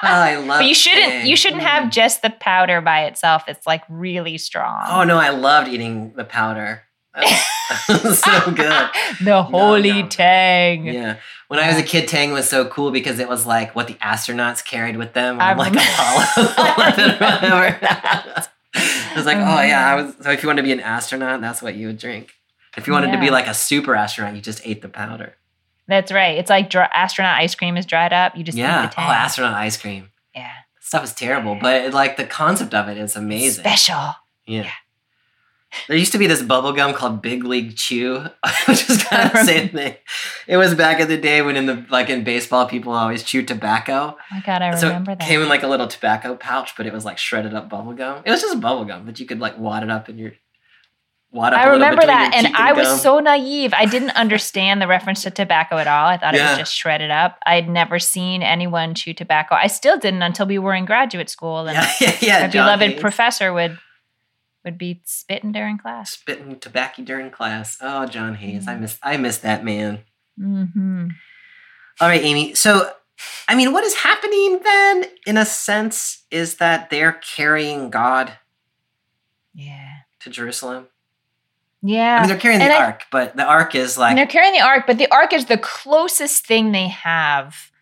[0.00, 1.26] Oh, I love but you shouldn't Tang.
[1.26, 1.90] you shouldn't have Mm.
[1.90, 3.44] just the powder by itself.
[3.48, 4.84] It's like really strong.
[4.88, 6.82] Oh no, I loved eating the powder.
[7.88, 8.88] So good.
[9.22, 10.08] the holy no.
[10.08, 10.86] tang.
[10.86, 11.18] Yeah.
[11.48, 13.94] When I was a kid, Tang was so cool because it was like what the
[13.94, 17.78] astronauts carried with them on like Apollo 11 whatever.
[17.82, 20.14] I was like, oh yeah, I was.
[20.22, 22.32] So if you wanted to be an astronaut, that's what you would drink.
[22.76, 25.34] If you wanted to be like a super astronaut, you just ate the powder.
[25.86, 26.36] That's right.
[26.38, 28.36] It's like dry, astronaut ice cream is dried up.
[28.36, 28.84] You just yeah.
[28.86, 30.10] eat the Oh, astronaut ice cream.
[30.34, 30.52] yeah.
[30.80, 33.62] Stuff is terrible, but it, like the concept of it is amazing.
[33.62, 34.14] Special.
[34.46, 34.62] Yeah.
[34.64, 34.70] Yeah.
[35.86, 38.24] There used to be this bubble gum called Big League Chew,
[38.66, 39.96] which is kind of the same thing.
[40.46, 43.42] It was back in the day when in the like in baseball people always chew
[43.42, 44.16] tobacco.
[44.18, 45.28] Oh my god, I so remember it that.
[45.28, 48.22] came in like a little tobacco pouch, but it was like shredded up bubble gum.
[48.24, 50.32] It was just bubble gum, but you could like wad it up in your
[51.30, 51.60] wad up.
[51.60, 52.98] I remember that, and cheek I was gum.
[52.98, 53.74] so naive.
[53.74, 56.06] I didn't understand the reference to tobacco at all.
[56.06, 57.38] I thought it was just shredded up.
[57.44, 59.54] I'd never seen anyone chew tobacco.
[59.54, 62.42] I still didn't until we were in graduate school, and yeah, yeah, yeah.
[62.44, 63.00] our John beloved Hayes.
[63.00, 63.78] professor would
[64.68, 66.10] would be spitting during class.
[66.10, 67.78] spitting tobacco during class.
[67.80, 68.80] Oh, John Hayes, I Mm.
[68.80, 70.04] miss I miss that man.
[70.38, 71.08] hmm
[72.00, 72.54] All right, Amy.
[72.54, 72.92] So,
[73.48, 78.34] I mean, what is happening then, in a sense, is that they're carrying God
[79.54, 79.88] Yeah,
[80.20, 80.88] to Jerusalem.
[81.82, 82.16] yeah.
[82.16, 84.60] I mean, they're carrying the I- ark, but the ark is like they're carrying the
[84.60, 87.72] ark, but the ark is the closest thing they have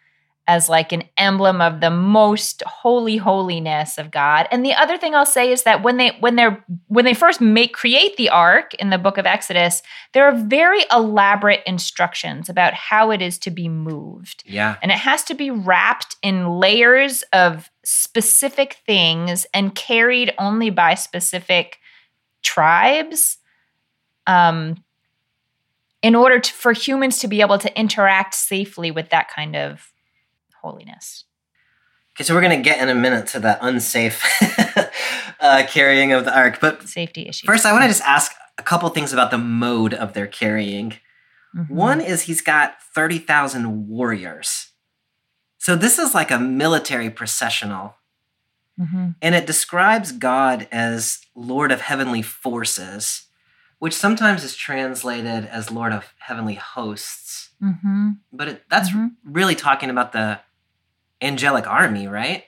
[0.48, 4.46] as like an emblem of the most holy holiness of God.
[4.52, 7.40] And the other thing I'll say is that when they when they're when they first
[7.40, 9.82] make create the ark in the book of Exodus,
[10.12, 14.44] there are very elaborate instructions about how it is to be moved.
[14.46, 20.70] yeah, And it has to be wrapped in layers of specific things and carried only
[20.70, 21.78] by specific
[22.42, 23.38] tribes
[24.28, 24.82] um,
[26.02, 29.92] in order to, for humans to be able to interact safely with that kind of
[30.70, 31.24] holiness.
[32.14, 34.22] Okay, so we're gonna get in a minute to that unsafe
[35.40, 37.46] uh, carrying of the ark, but Safety issues.
[37.46, 40.94] first, I want to just ask a couple things about the mode of their carrying.
[41.54, 41.70] Mhm.
[41.70, 44.68] One is he's got thirty thousand warriors,
[45.58, 47.94] so this is like a military processional.
[48.80, 49.14] Mhm.
[49.22, 53.26] And it describes God as Lord of heavenly forces,
[53.78, 57.50] which sometimes is translated as Lord of heavenly hosts.
[57.62, 58.18] Mhm.
[58.32, 59.12] But it, that's Mhm.
[59.24, 60.40] really talking about the
[61.20, 62.44] angelic army, right?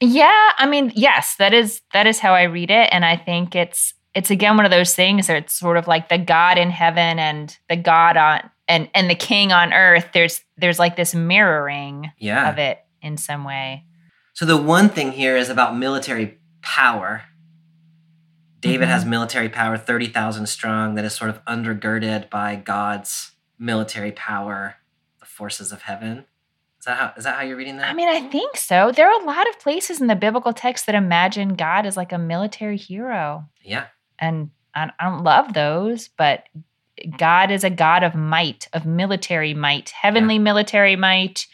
[0.00, 3.54] Yeah, I mean, yes, that is that is how I read it, and I think
[3.54, 6.70] it's it's again one of those things that it's sort of like the God in
[6.70, 10.08] heaven and the God on and and the King on earth.
[10.12, 12.50] There's there's like this mirroring Yeah.
[12.50, 13.84] of it in some way.
[14.34, 17.22] So the one thing here is about military power.
[18.60, 18.92] David Mhm.
[18.92, 24.76] has military power, 30,000 strong, that is sort of undergirded by God's military power,
[25.20, 26.24] the forces of heaven.
[26.84, 27.88] Is that how, is that how you're reading that?
[27.88, 28.92] I mean, I think so.
[28.92, 32.12] There are a lot of places in the biblical text that imagine God as like
[32.12, 33.86] a military hero, yeah.
[34.18, 36.44] and I, I don't love those, but
[37.16, 41.46] God is a God of might, of military might, heavenly military might,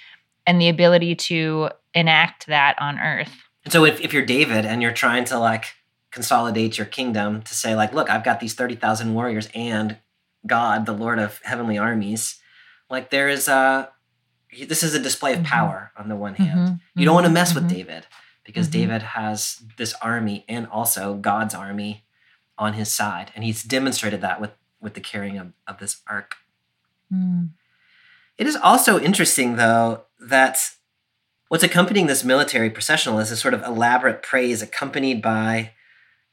[0.48, 3.32] and the ability to enact that on earth.
[3.64, 5.76] And so if, if you're David and you're trying to like
[6.10, 9.96] consolidate your kingdom to say like, look, I've got these 30,000 warriors and
[10.44, 12.40] God, the Lord of heavenly armies,
[12.90, 13.90] like there is a,
[14.66, 15.44] this is a display of Mhm.
[15.46, 16.58] power on the one hand.
[16.68, 17.68] Mhm, You don't want to mhm, mess with.
[17.68, 18.06] David
[18.44, 18.68] because.
[18.68, 22.04] David has this army and also God's army
[22.58, 23.30] on his side.
[23.34, 26.36] And he's demonstrated that with, with the carrying of, of this ark.
[27.12, 27.50] Mm.
[28.38, 30.58] It is also interesting, though, that
[31.48, 35.72] what's accompanying this military processional is a sort of elaborate praise accompanied by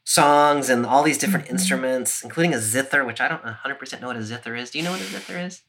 [0.04, 1.50] songs and all these different Mhm.
[1.50, 4.70] instruments, including a zither, which I don't 100% know what a zither is.
[4.70, 5.62] Do you know what a zither is?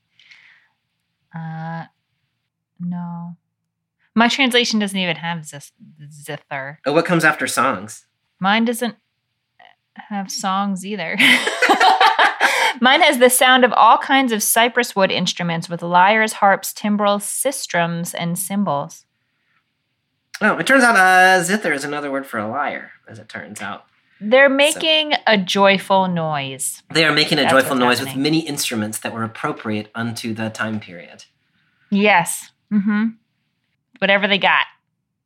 [1.36, 1.86] Uh,
[2.80, 3.36] no.
[4.16, 6.80] My translation doesn't even have zither.
[6.86, 8.06] Oh, what comes after songs?
[8.40, 8.96] Mine doesn't
[9.96, 11.18] have songs either.
[12.82, 17.24] Mine has the sound of all kinds of cypress wood instruments with lyres, harps, timbrels,
[17.24, 19.06] sistrums, and cymbals.
[20.42, 23.62] Oh, it turns out a zither is another word for a lyre, as it turns
[23.62, 23.86] out.
[24.22, 26.84] They're making a joyful noise.
[26.94, 30.50] They are making a That's joyful noise with many instruments that were appropriate unto the
[30.50, 31.26] time period.
[31.90, 32.52] Yes.
[32.72, 33.08] Mm-hmm.
[34.00, 34.66] Whatever they got.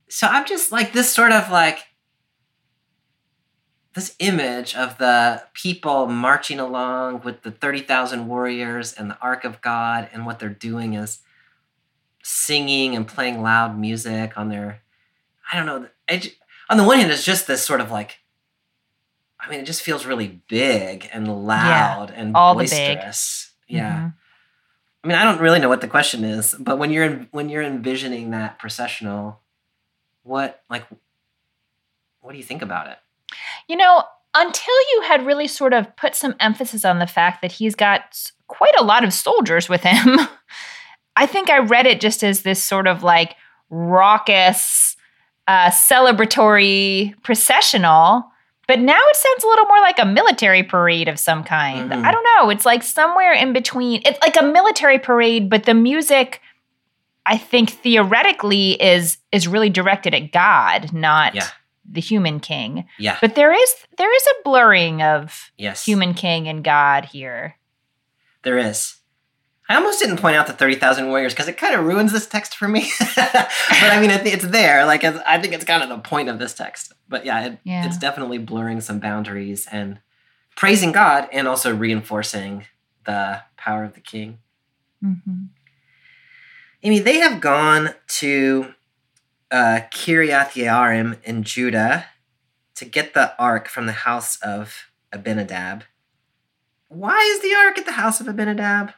[0.10, 1.80] So I'm just like this sort of like
[3.94, 9.62] this image of the people marching along with the 30,000 warriors and the Ark of
[9.62, 11.20] God, and what they're doing is
[12.24, 14.82] singing and playing loud music on their,
[15.52, 15.88] I don't know.
[16.10, 16.22] I
[16.70, 18.20] on the one hand, it's just this sort of like,
[19.40, 22.96] I mean, it just feels really big and loud and all the big.
[22.98, 23.52] boisterous.
[23.68, 23.96] Yeah.
[23.98, 24.14] Mhm.
[25.04, 27.64] I mean, I don't really know what the question is, but when you're when you're
[27.64, 29.42] envisioning that processional,
[30.24, 30.86] what like,
[32.22, 32.98] what do you think about it?
[33.68, 37.52] You know, until you had really sort of put some emphasis on the fact that
[37.52, 40.20] he's got quite a lot of soldiers with him,
[41.16, 43.36] I think I read it just as this sort of like
[43.70, 44.96] raucous,
[45.48, 48.32] uh, celebratory processional.
[48.74, 51.92] But now it sounds a little more like a military parade of some kind.
[51.92, 52.04] Mhm.
[52.04, 52.50] I don't know.
[52.50, 54.02] It's like somewhere in between.
[54.04, 56.42] It's like a military parade, but the music,
[57.24, 61.46] I think, theoretically is is really directed at God, not Yeah.
[61.88, 62.86] the human king.
[62.98, 63.20] Yeah.
[63.22, 65.86] But there is there is a blurring of yes.
[65.86, 67.58] human king and God here.
[68.42, 68.96] There is.
[69.70, 72.28] I almost didn't point out the thirty thousand warriors because it kind of ruins this
[72.28, 72.92] text for me.
[73.16, 73.50] but
[73.82, 74.86] I mean, it's there.
[74.86, 76.92] Like I think it's kind of the point of this text.
[77.08, 77.86] But yeah, it, Yeah.
[77.86, 80.00] it's definitely blurring some boundaries and
[80.56, 82.66] praising God and also reinforcing
[83.06, 84.40] the power of the king.
[85.04, 85.46] Mm-hmm.
[86.84, 88.74] Amy, they have gone to
[89.52, 92.06] uh, Kiriath Yearim in Judah
[92.76, 95.84] to get the ark from the house of Abinadab.
[96.90, 98.94] Why is the ark at the house of Abinadab?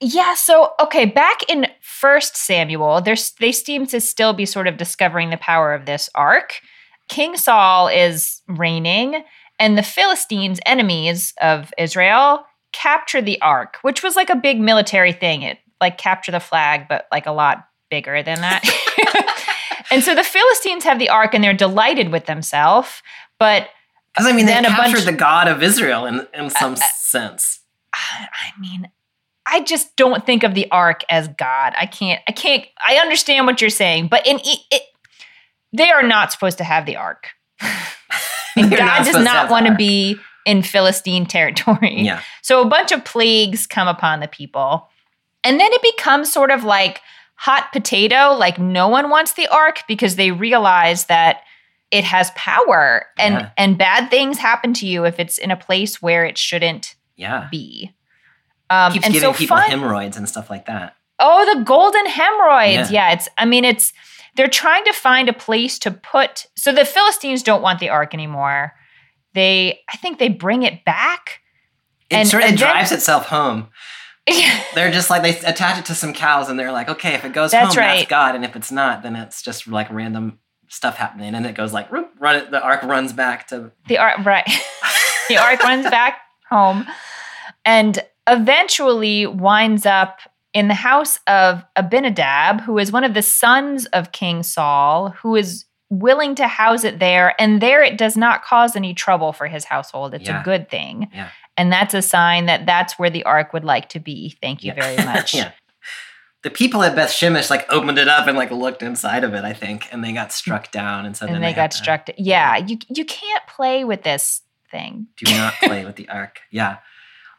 [0.00, 4.76] Yeah, so okay, back in First Samuel, there's they seem to still be sort of
[4.76, 6.60] discovering the power of this ark.
[7.08, 9.24] King Saul is reigning,
[9.58, 15.12] and the Philistines, enemies of Israel, capture the ark, which was like a big military
[15.12, 15.42] thing.
[15.42, 18.64] It like capture the flag, but like a lot bigger than that.
[19.90, 23.02] and so the Philistines have the ark and they're delighted with themselves,
[23.38, 23.68] but
[24.12, 26.86] Because I mean, they captured bunch- the God of Israel in in some uh, uh,
[26.96, 27.60] sense.
[27.94, 28.88] I I mean,
[29.54, 31.74] I just don't think of the ark as God.
[31.78, 32.20] I can't.
[32.26, 32.66] I can't.
[32.84, 34.82] I understand what you're saying, but in it, it
[35.72, 37.28] they are not supposed to have the ark,
[37.60, 37.70] and
[38.72, 42.02] They're not God does not want to be in Philistine territory.
[42.02, 44.88] Yeah, So a bunch of plagues come upon the people,
[45.44, 47.00] and then it becomes sort of like
[47.36, 48.34] hot potato.
[48.36, 51.42] Like no one wants the ark because they realize that
[51.92, 53.50] it has power, and Yeah.
[53.56, 57.46] and bad things happen to you if it's in a place where it shouldn't yeah.
[57.52, 57.92] be.
[58.70, 60.96] Um, Keeps and giving so people fun- hemorrhoids and stuff like that.
[61.18, 62.90] Oh, the golden hemorrhoids.
[62.90, 63.08] Yeah.
[63.08, 63.12] Yeah.
[63.14, 63.92] it's I mean it's
[64.36, 68.14] they're trying to find a place to put so the Philistines don't want the ark
[68.14, 68.72] anymore.
[69.34, 71.40] They I think they bring it back.
[72.10, 73.68] It And- sort of and then- drives itself home.
[74.74, 77.34] They're just like they attach it to some cows, and they're like, okay, if it
[77.34, 77.98] goes That's home, right.
[77.98, 80.38] that's God, and if it's not, then it's just like random
[80.68, 82.50] stuff happening, and it goes like whoop, run it.
[82.50, 84.48] The ark runs back to the ark right.
[85.28, 86.86] the ark runs back home
[87.66, 90.20] and eventually winds up
[90.52, 95.34] in the house of Abinadab, who is one of the sons of King Saul, who
[95.36, 97.34] is willing to house it there.
[97.40, 100.14] And there it does not cause any trouble for his household.
[100.14, 100.40] It's Yeah.
[100.40, 101.08] a good thing.
[101.12, 101.28] Yeah.
[101.56, 104.36] And that's a sign that that's where the ark would like to be.
[104.40, 104.82] Thank you Yeah.
[104.82, 105.34] very much.
[105.34, 105.50] yeah.
[106.42, 109.44] The people at Beth Shemesh like opened it up and like looked inside of it,
[109.44, 111.76] I think, and they got struck down, and so then And they, had got to-
[111.78, 112.08] struck.
[112.18, 115.06] Yeah, you you can't play with this thing.
[115.16, 116.40] Do not play with the ark.
[116.50, 116.78] Yeah.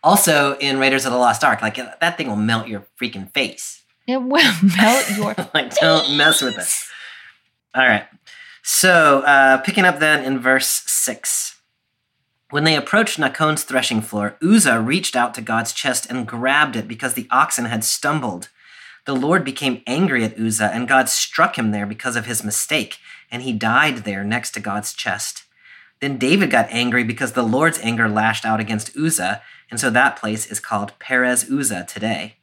[0.06, 3.82] Also, in Raiders of the Lost Ark, like that thing will melt your freaking face.
[4.08, 6.70] It will melt your like don't mess with it.
[7.74, 8.06] All right.
[8.62, 11.60] So, uh, picking up then in verse six.
[12.52, 16.88] When they approached Nacon's threshing floor, Uzzah reached out to God's chest and grabbed it
[16.88, 18.50] because the oxen had stumbled.
[19.06, 23.00] The Lord became angry at Uzzah, and God struck him there because of his mistake,
[23.32, 25.46] and he died there next to God's chest.
[26.00, 29.42] Then David got angry because the Lord's anger lashed out against Uzzah,
[29.76, 32.38] and so that place is called Perez Uzzah today.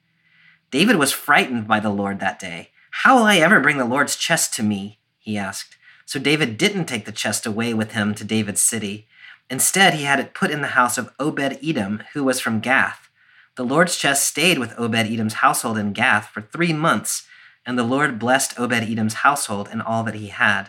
[0.70, 2.72] David was frightened by the Lord that day.
[2.90, 4.98] How will I ever bring the Lord's chest to me?
[5.18, 5.78] he asked.
[6.04, 9.06] So David didn't take the chest away with him to David's city.
[9.48, 13.08] Instead, he had it put in the house of Obed Edom, who was from Gath.
[13.56, 17.26] The Lord's chest stayed with Obed Edom's household in Gath for three months,
[17.64, 20.68] and the Lord blessed Obed Edom's household and all that he had.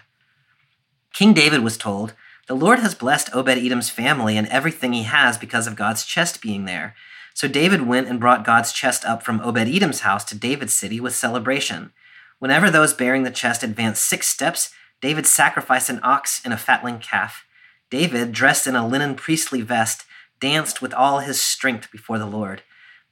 [1.13, 2.13] King David was told,
[2.47, 6.41] The Lord has blessed Obed Edom's family and everything he has because of God's chest
[6.41, 6.93] being there.
[7.33, 10.99] So David went and brought God's chest up from Obed Edom's house to David's city
[10.99, 11.93] with celebration.
[12.39, 14.71] Whenever those bearing the chest advanced six steps,
[15.01, 17.45] David sacrificed an ox and a fatling calf.
[17.89, 20.05] David, dressed in a linen priestly vest,
[20.39, 22.61] danced with all his strength before the Lord.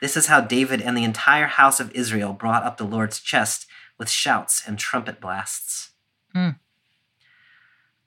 [0.01, 3.67] This is how David and the entire house of Israel brought up the Lord's chest
[3.97, 5.91] with shouts and trumpet blasts.
[6.33, 6.49] Hmm.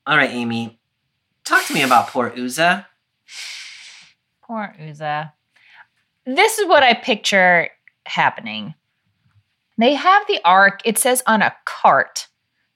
[0.06, 0.80] All right, Amy,
[1.44, 2.86] talk to me about poor Uzzah.
[4.42, 5.32] Poor Uzzah.
[6.26, 7.68] This is what I picture
[8.06, 8.74] happening.
[9.78, 12.28] They have the ark, it says on a cart.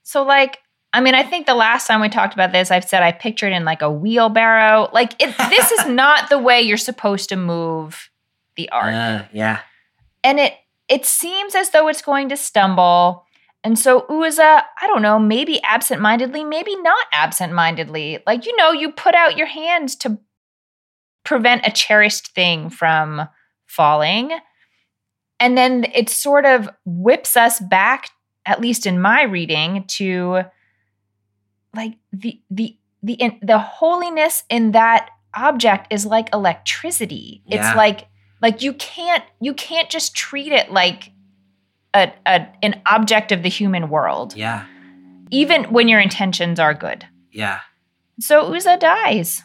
[0.03, 0.59] So, like,
[0.93, 3.53] I mean, I think the last time we talked about this, I've said I pictured
[3.53, 4.89] in like a wheelbarrow.
[4.93, 8.11] Like it, this is not the way you're supposed to move
[8.57, 8.95] the ark.
[8.95, 9.61] Uh, yeah.
[10.25, 10.55] and it
[10.89, 13.27] it seems as though it's going to stumble.
[13.65, 18.21] And so Uzzah, I don't know, maybe absent-mindedly, maybe not absent-mindedly.
[18.27, 20.19] Like you know, you put out your hands to
[21.25, 23.29] prevent a cherished thing from
[23.67, 24.31] falling.
[25.41, 28.09] And then it sort of whips us back,
[28.47, 30.43] at least in my reading, to
[31.75, 37.43] like the the the in, the holiness in that object is like electricity.
[37.47, 37.59] Yeah.
[37.69, 38.09] It's like
[38.41, 41.13] like you can't you can't just treat it like
[41.95, 44.67] a, a an object of the human world, Yeah.
[45.31, 47.07] even when your intentions are good.
[47.33, 47.61] Yeah.
[48.21, 49.43] So Uzzah dies.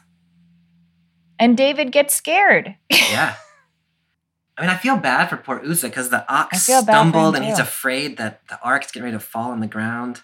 [1.40, 2.76] And David gets scared.
[2.90, 3.36] Yeah.
[4.58, 7.10] I mean, I feel bad for poor Uzzah because the ox feel bad for him
[7.12, 10.22] stumbled and he's afraid that the ark's getting ready to fall on the ground.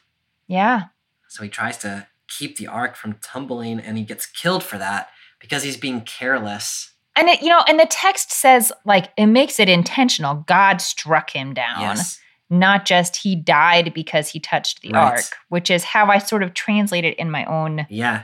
[0.48, 0.84] yeah.
[1.28, 5.10] So he tries to keep the ark from tumbling and he gets killed for that
[5.40, 6.94] because he's being careless.
[7.20, 10.36] And it, you know, and the text says like it makes it intentional.
[10.48, 11.82] God struck him down.
[11.82, 12.18] Yes.
[12.50, 15.14] Not just he died because he touched the Right.
[15.16, 18.24] ark, which is how I sort of translate it in my own Yeah.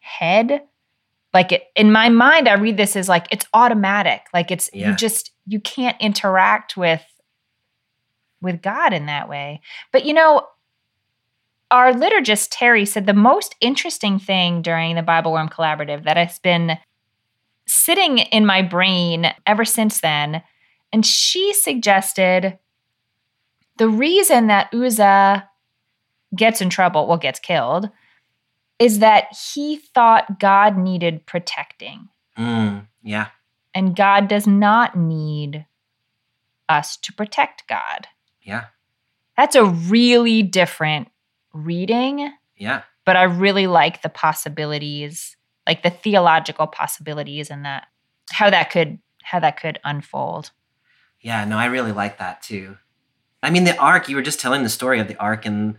[0.00, 0.60] head.
[1.32, 4.22] Like it, in my mind, I read this as like it's automatic.
[4.34, 4.90] Like it's Yeah.
[4.90, 7.02] you just you can't interact with
[8.42, 9.62] with God in that way.
[9.90, 10.46] But you know,
[11.70, 16.78] our liturgist Terry said the most interesting thing during the BibleWorm Collaborative that has been
[17.66, 20.42] sitting in my brain ever since then,
[20.92, 22.58] and she suggested
[23.78, 25.48] the reason that Uzzah
[26.36, 27.90] gets in trouble, well, gets killed,
[28.78, 32.08] is that he thought God needed protecting.
[32.38, 33.28] Mm, yeah.
[33.74, 35.66] And God does not need
[36.68, 38.06] us to protect God.
[38.42, 38.66] Yeah.
[39.36, 41.08] That's a really different
[41.52, 42.82] reading, Yeah.
[43.04, 45.36] but I really like the possibilities,
[45.66, 47.86] like the theological possibilities and that
[48.30, 50.50] how that could how that could unfold.
[51.20, 51.44] Yeah.
[51.44, 52.76] No, I really like that too.
[53.42, 55.76] I mean, the ark, you were just telling the story of the ark and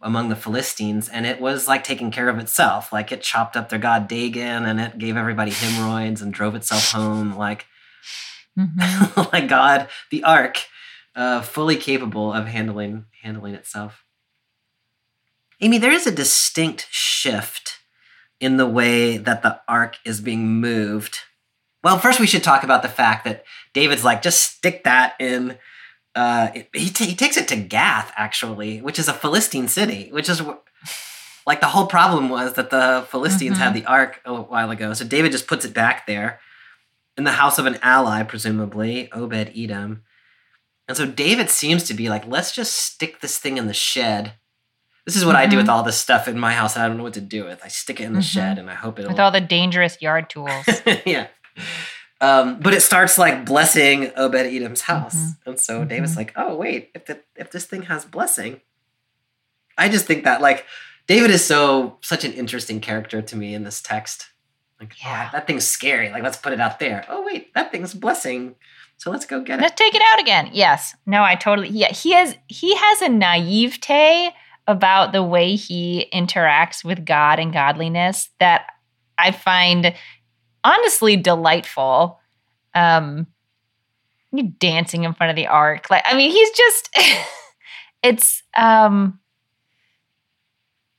[0.00, 2.92] among the Philistines, and it was like taking care of itself.
[2.92, 6.92] Like it chopped up their god Dagon and it gave everybody hemorrhoids and drove itself
[6.92, 7.36] home.
[7.36, 7.66] Like,
[8.58, 9.32] Mhm.
[9.32, 10.64] like God, the ark,
[11.14, 14.04] uh, fully capable of handling handling itself.
[15.60, 17.77] Amy, there is a distinct shift
[18.40, 21.20] in the way that the ark is being moved.
[21.82, 25.56] Well, first we should talk about the fact that David's like, just stick that in.
[26.14, 30.08] Uh, it- he, ta- he takes it to Gath, actually, which is a Philistine city,
[30.12, 30.42] which is
[31.46, 34.92] like the whole problem was that the Philistines had the ark a while ago.
[34.92, 36.40] So David just puts it back there
[37.16, 40.02] in the house of an ally, presumably, Obed Edom.
[40.86, 44.32] And so David seems to be like, let's just stick this thing in the shed.
[45.08, 46.74] This is what I do with all this stuff in my house.
[46.74, 47.60] that I don't know what to do with.
[47.64, 48.30] I stick it in the Mhm.
[48.30, 49.10] shed and I hope it'll.
[49.10, 50.66] With all the dangerous yard tools.
[51.06, 51.28] yeah.
[52.20, 55.16] Um, but it starts like blessing Obed Edom's house.
[55.16, 55.36] Mhm.
[55.46, 56.16] And so David's Mhm.
[56.18, 58.60] like, oh, wait, if, the, if this thing has blessing.
[59.78, 60.66] I just think that like
[61.06, 64.28] David is so such an interesting character to me in this text.
[64.78, 65.30] Like, oh, Yeah.
[65.32, 66.10] that thing's scary.
[66.10, 67.06] Like, let's put it out there.
[67.08, 68.56] Oh, wait, that thing's blessing.
[68.98, 69.62] So let's go get it.
[69.62, 70.50] Let's take it out again.
[70.52, 70.96] Yes.
[71.06, 74.34] No, I totally yeah, he has he has a naivete
[74.68, 78.66] about the way he interacts with God and godliness that
[79.18, 79.92] I find
[80.62, 82.20] honestly delightful.
[82.74, 83.26] Um
[84.30, 85.88] you dancing in front of the ark.
[85.90, 86.90] Like I mean, he's just
[88.04, 89.18] it's um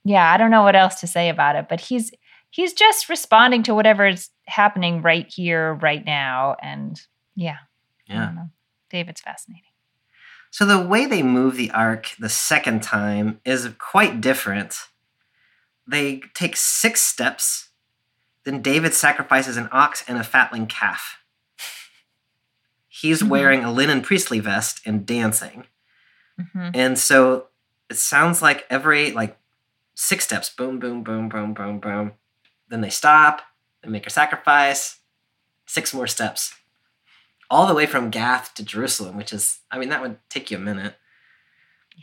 [0.04, 2.12] yeah, I don't know what else to say about it, but he's
[2.50, 6.56] he's just responding to whatever is happening right here, right now.
[6.62, 7.00] And
[7.36, 7.58] yeah.
[8.10, 8.26] I Yeah.
[8.26, 8.50] don't know.
[8.90, 9.69] David's fascinating.
[10.52, 14.76] So the way they move the ark the second time is quite different.
[15.88, 17.70] They take six steps.
[18.46, 21.18] Then David sacrifices an ox and a fatling calf.
[22.88, 23.28] He's Mhm.
[23.30, 25.68] wearing a linen priestly vest and dancing.
[26.40, 26.72] Mhm.
[26.74, 27.50] And so
[27.90, 29.38] it sounds like every like
[29.94, 32.14] six steps, boom, boom, boom, boom, boom, boom.
[32.68, 33.42] Then they stop,
[33.82, 35.00] they make a sacrifice,
[35.66, 36.54] six more steps.
[37.50, 40.58] All the way from Gath to Jerusalem, which is, I mean, that would take you
[40.58, 40.96] a minute.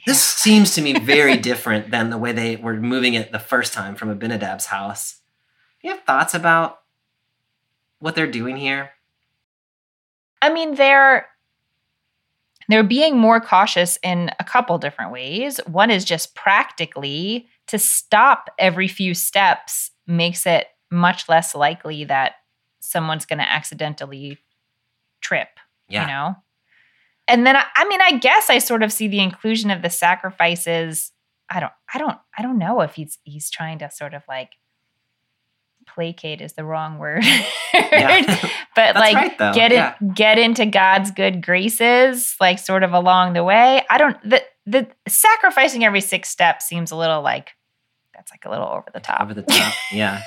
[0.04, 3.72] This seems to me very different than the way they were moving it the first
[3.72, 5.20] time from Abinadab's house.
[5.80, 6.80] Do you have thoughts about
[7.98, 8.90] what they're doing here?
[10.42, 11.26] I mean, they're
[12.68, 15.60] they're being more cautious in a couple different ways.
[15.66, 22.34] One is just practically to stop every few steps makes it much less likely that
[22.80, 24.38] someone's going to accidentally
[25.20, 25.48] trip,
[25.88, 26.02] Yeah.
[26.02, 26.36] you know?
[27.28, 29.90] And then, I, I mean, I guess I sort of see the inclusion of the
[29.90, 31.12] sacrifices
[31.48, 34.54] I don't I don't I don't know if he's he's trying to sort of like
[35.86, 37.24] placate is the wrong word.
[37.72, 38.48] Yeah.
[38.74, 39.94] but like right, get it Yeah.
[40.14, 43.84] get into God's good graces like sort of along the way.
[43.88, 47.50] I don't the the sacrificing every six steps seems a little like
[48.12, 49.20] that's like a little over the top.
[49.20, 49.72] over the top.
[49.92, 50.22] Yeah.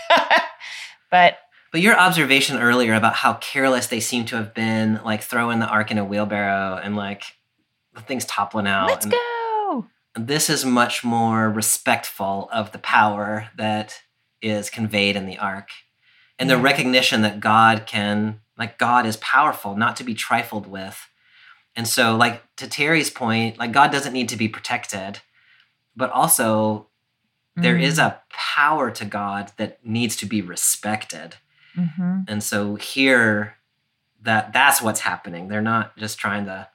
[1.12, 1.38] but
[1.72, 5.68] But your observation earlier about how careless they seem to have been, like throwing the
[5.68, 7.24] ark in a wheelbarrow and like
[7.94, 8.90] the thing's toppling out.
[8.90, 9.86] let's and go.
[10.16, 14.02] This is much more respectful of the power that
[14.42, 15.70] is conveyed in the ark
[16.40, 16.62] and the Yeah.
[16.64, 21.08] recognition that God can, like, God is powerful, not to be trifled with.
[21.76, 25.20] And so, like, to Terry's point, like, God doesn't need to be protected,
[25.96, 26.88] but also
[27.56, 28.06] there is Mm.
[28.06, 31.36] a power to God that needs to be respected.
[31.76, 32.26] Mhm.
[32.28, 33.56] And so here,
[34.22, 35.48] that that's what's happening.
[35.48, 36.68] They're not just trying to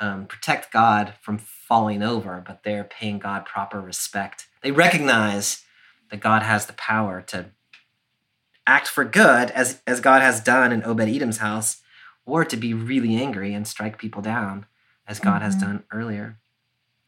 [0.00, 4.46] um, protect God from falling over, but they're paying God proper respect.
[4.62, 5.64] They recognize
[6.10, 7.46] that God has the power to
[8.66, 11.82] act for good, as as God has done in Obed Edom's house,
[12.24, 14.66] or to be really angry and strike people down,
[15.06, 15.60] as God has Mhm.
[15.60, 16.38] done earlier.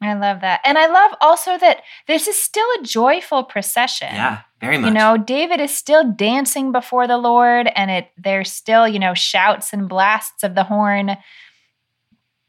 [0.03, 0.61] I love that.
[0.65, 4.15] And I love also that this is still a joyful procession.
[4.15, 4.89] Yeah, very much.
[4.89, 9.15] You know, David is still dancing before the Lord and it there's still, you know,
[9.15, 11.17] shouts and blasts of the horn.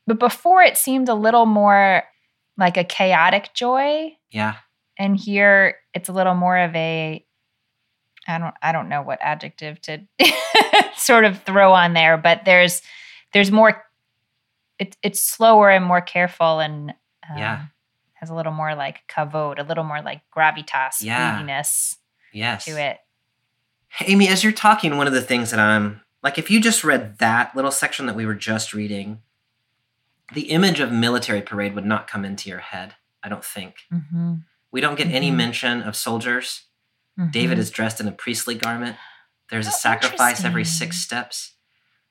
[0.07, 2.03] But before it seemed a little more
[2.57, 4.55] like a chaotic joy yeah,
[4.97, 7.25] and here it's a little more of a
[8.27, 9.99] I don't I don't know what adjective to
[10.95, 12.81] sort of throw on there, but there's
[13.33, 13.83] there's more
[14.79, 16.89] it, it's slower and more careful and
[17.29, 17.65] um, Yeah.
[18.15, 21.39] has a little more like kavod, a little more like gravitas, Yeah.
[22.33, 22.65] Yes.
[22.65, 22.97] to it.
[24.05, 27.17] Amy, as you're talking, one of the things that I'm like, if you just read
[27.19, 29.19] that little section that we were just reading,
[30.33, 33.75] the image of military parade would not come into your head, I don't think.
[33.91, 34.35] Mm-hmm.
[34.71, 35.35] We don't get any Mhm.
[35.35, 36.63] mention of soldiers.
[37.31, 38.95] David is dressed in a priestly garment.
[39.49, 41.53] There's a Oh, sacrifice every six steps.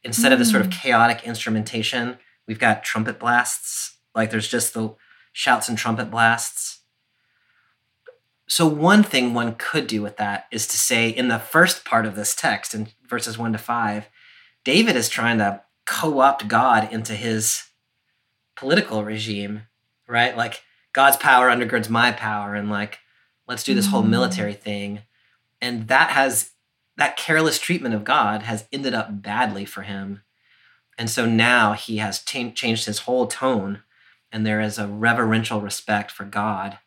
[0.05, 0.73] Instead of this sort of Mm.
[0.83, 3.97] chaotic instrumentation, we've got trumpet blasts.
[4.15, 4.95] Like there's just the
[5.33, 6.80] shouts and trumpet blasts.
[8.51, 12.05] So, one thing one could do with that is to say in the first part
[12.05, 14.09] of this text, in verses one to five,
[14.65, 17.69] David is trying to co opt God into his
[18.57, 19.63] political regime,
[20.09, 20.37] right?
[20.37, 22.99] Like God's power undergirds my power, and like,
[23.47, 24.09] let's do this whole Mhm.
[24.09, 25.03] military thing.
[25.61, 26.51] And that has,
[26.97, 30.25] that careless treatment of God has ended up badly for him.
[30.99, 33.85] And so now he has cha- changed his whole tone,
[34.33, 36.79] and there is a reverential respect for God,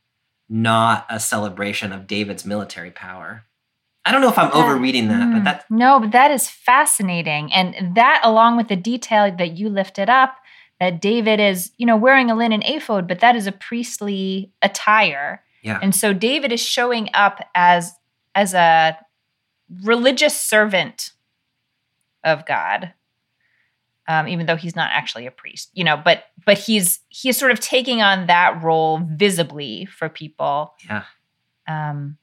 [0.49, 3.45] not a celebration of David's military power.
[4.05, 4.63] I don't know if I'm Yeah.
[4.63, 5.43] overreading that, but Mm.
[5.45, 10.09] that no, but that is fascinating, and that along with the detail that you lifted
[10.09, 10.37] up,
[10.79, 15.43] that David is, you know, wearing a linen ephod, but that is a priestly attire,
[15.61, 17.93] yeah, and so David is showing up as
[18.35, 18.97] as a
[19.83, 21.11] religious servant
[22.23, 22.93] of God,
[24.07, 25.95] um, even though he's not actually a priest, you know.
[26.03, 30.73] But but he's he's sort of taking on that role visibly for people.
[30.87, 31.03] yeah,
[31.67, 32.17] Um,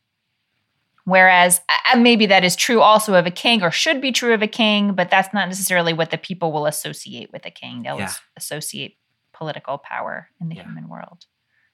[1.04, 1.60] whereas
[1.92, 4.46] uh, maybe that is true also of a king or should be true of a
[4.46, 7.82] king, but that's not necessarily what the people will associate with a king.
[7.82, 8.12] They'll Yeah.
[8.36, 8.96] associate
[9.32, 10.64] political power in the Yeah.
[10.64, 11.24] human world.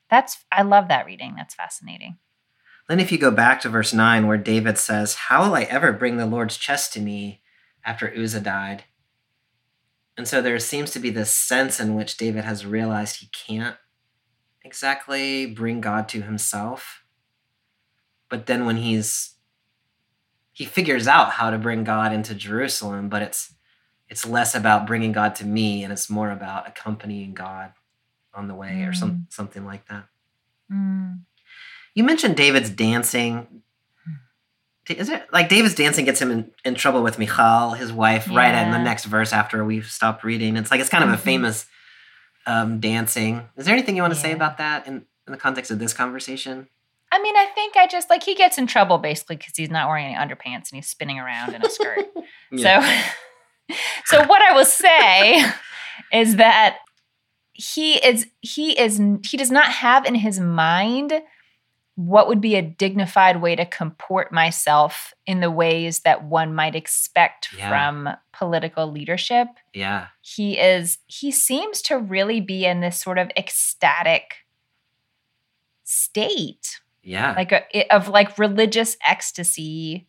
[0.08, 1.34] That's I love that reading.
[1.36, 2.18] That's fascinating.
[2.88, 5.92] Then, if you go back to verse 9, where David says, How will I ever
[5.92, 7.42] bring the Lord's chest to me
[7.84, 8.84] after Uzzah died?
[10.16, 13.76] And so there seems to be this sense in which David has realized he can't
[14.64, 17.04] exactly bring God to himself.
[18.28, 19.34] But then when he's
[20.52, 23.54] he figures out how to bring God into Jerusalem, but it's
[24.08, 27.72] it's less about bringing God to me and it's more about accompanying God
[28.32, 30.04] on the way or some, something like that.
[30.72, 31.20] Mm.
[31.94, 33.62] You mentioned David's dancing.
[34.88, 38.54] Is it like David's dancing gets him in, in trouble with Michal, his wife, right
[38.54, 40.56] in the next verse after we've stopped reading?
[40.56, 41.20] It's like it's kind of a Mhm.
[41.20, 41.66] famous
[42.46, 43.48] um, dancing.
[43.56, 45.92] Is there anything you want to say about that in, in the context of this
[45.92, 46.68] conversation?
[47.10, 49.88] I mean, I think I just like he gets in trouble basically because he's not
[49.88, 52.06] wearing any underpants and he's spinning around in a skirt.
[52.56, 52.80] So,
[54.04, 55.44] so what I will say
[56.12, 56.78] is that
[57.52, 61.12] he is he is he does not have in his mind
[61.96, 66.74] what would be a dignified way to comport myself in the ways that one might
[66.76, 67.68] expect Yeah.
[67.70, 69.48] from political leadership.
[69.72, 74.44] yeah, He is he seems to really be in this sort of ecstatic
[75.84, 80.06] state yeah, like a, of like religious ecstasy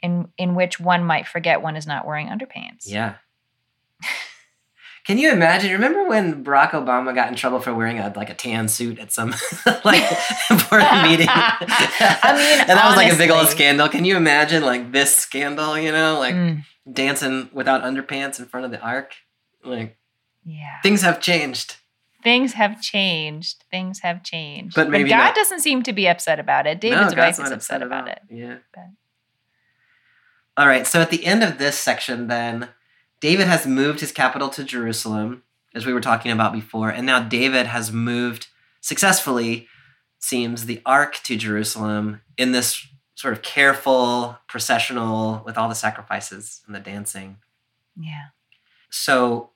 [0.00, 2.82] in in which one might forget one is not wearing underpants.
[2.86, 3.14] yeah.
[5.04, 5.70] Can you imagine?
[5.72, 9.12] Remember when Barack Obama got in trouble for wearing a like a tan suit at
[9.12, 9.30] some
[9.84, 10.02] like
[10.50, 11.26] important meeting?
[11.28, 13.88] I mean, and that was like a big old scandal.
[13.88, 15.78] Can you imagine like this scandal?
[15.78, 19.12] You know, like Mm, dancing without underpants in front of the ark.
[19.62, 19.98] Like
[20.44, 20.80] yeah.
[20.82, 21.76] things have changed.
[22.22, 23.64] Things have changed.
[23.70, 24.74] Things have changed.
[24.74, 26.80] But maybe God not- doesn't seem to be upset about it.
[26.80, 28.20] David's no, wife is upset about it.
[28.30, 28.56] Yeah.
[28.72, 28.84] But-
[30.56, 30.86] All right.
[30.86, 32.68] So at the end of this section, then
[33.20, 35.42] David has moved his capital to Jerusalem,
[35.74, 38.48] as we were talking about before, and now David has moved
[38.80, 39.68] successfully.
[40.18, 46.62] Seems the ark to Jerusalem in this sort of careful processional with all the sacrifices
[46.66, 47.38] and the dancing.
[47.98, 48.26] Yeah.
[48.90, 49.50] So,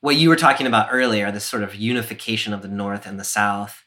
[0.00, 3.24] what you were talking about earlier, this sort of unification of the North and the
[3.24, 3.84] South,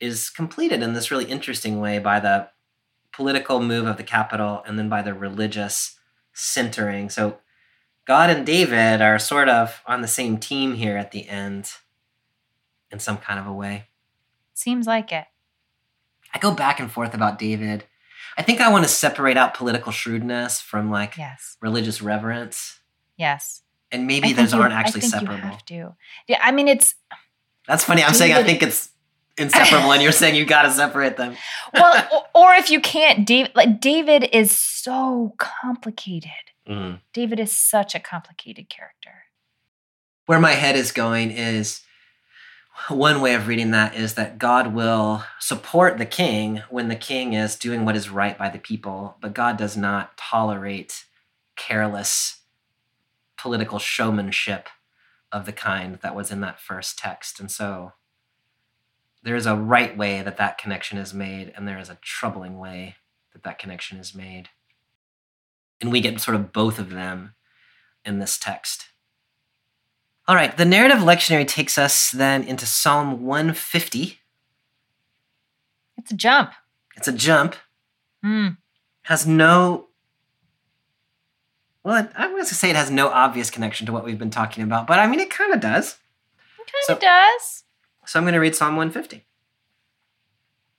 [0.00, 2.48] is completed in this really interesting way by the
[3.12, 5.98] political move of the capital and then by the religious
[6.32, 7.10] centering.
[7.10, 7.38] So,
[8.08, 11.70] God and David are sort of on the same team here at the end
[12.90, 13.84] in some kind of a way.
[14.54, 15.26] Seems like it.
[16.34, 17.84] I go back and forth about David.
[18.38, 21.58] I think I want to separate out political shrewdness from like Yes.
[21.60, 22.80] religious reverence.
[23.18, 23.62] Yes.
[23.92, 25.34] And maybe those you- aren't actually separable.
[25.36, 25.94] You have to.
[26.26, 26.38] Yeah.
[26.42, 26.94] I mean, it's
[27.66, 28.02] That's funny.
[28.02, 28.88] I'm saying I think it's
[29.36, 31.36] inseparable, and you're saying you got to separate them.
[31.74, 33.52] well, o- or if you can't, David.
[33.54, 36.30] Like David is so complicated.
[36.68, 37.00] Mhm.
[37.12, 39.24] David is such a complicated character.
[40.26, 41.82] Where my head is going is
[42.88, 47.32] one way of reading that is that God will support the king when the king
[47.32, 51.04] is doing what is right by the people, but God does not tolerate
[51.56, 52.42] careless
[53.36, 54.68] political showmanship
[55.32, 57.40] of the kind that was in that first text.
[57.40, 57.94] And so
[59.22, 62.58] there is a right way that that connection is made, and there is a troubling
[62.58, 62.96] way
[63.32, 64.50] that that connection is made.
[65.80, 67.34] And we get sort of both of them
[68.04, 68.86] in this text.
[70.26, 74.18] All right, the narrative lectionary takes us then into Psalm 150.
[75.96, 76.52] It's a jump.
[76.96, 77.54] It's a jump,
[78.22, 78.48] Hmm.
[79.02, 79.84] has no
[81.84, 84.30] well, I was going to say it has no obvious connection to what we've been
[84.30, 85.96] talking about, but I mean, it kind of does.
[86.58, 87.64] It kind So- of does.
[88.04, 89.24] So I'm going to read Psalm 150.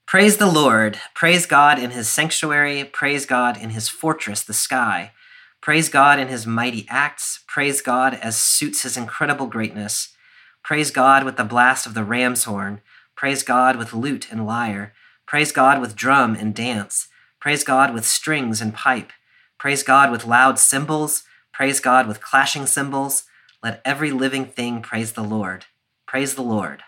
[0.10, 0.98] Praise the Lord.
[1.14, 2.84] Praise God in his sanctuary.
[2.84, 5.12] Praise God in his fortress, the sky.
[5.62, 7.44] Praise God in his mighty acts.
[7.46, 10.16] Praise God as suits his incredible greatness.
[10.64, 12.82] Praise God with the blast of the ram's horn.
[13.16, 14.94] Praise God with lute and lyre.
[15.28, 17.08] Praise God with drum and dance.
[17.40, 19.12] Praise God with strings and pipe.
[19.60, 21.22] Praise God with loud cymbals.
[21.54, 23.26] Praise God with clashing cymbals.
[23.62, 25.66] Let every living thing praise the Lord.
[26.08, 26.82] Praise the Lord.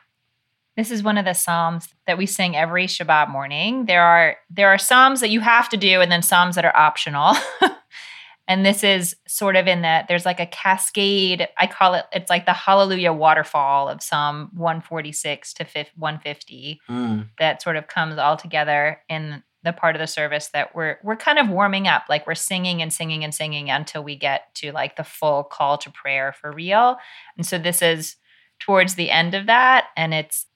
[0.78, 3.86] This is one of the psalms that we sing every Shabbat morning.
[3.86, 6.76] There are there are psalms that you have to do, and then psalms that are
[6.76, 7.36] optional.
[8.48, 11.48] and this is sort of in that there's like a cascade.
[11.58, 12.06] I call it.
[12.14, 15.66] It's like the Hallelujah waterfall of Psalm 146 to
[15.96, 17.28] 150 Mm.
[17.38, 21.16] that sort of comes all together in the part of the service that we're we're
[21.16, 24.72] kind of warming up like we're singing and singing and singing until we get to
[24.72, 26.98] like the full call to prayer for real
[27.38, 28.16] and so this is
[28.60, 30.48] towards the end of that and it's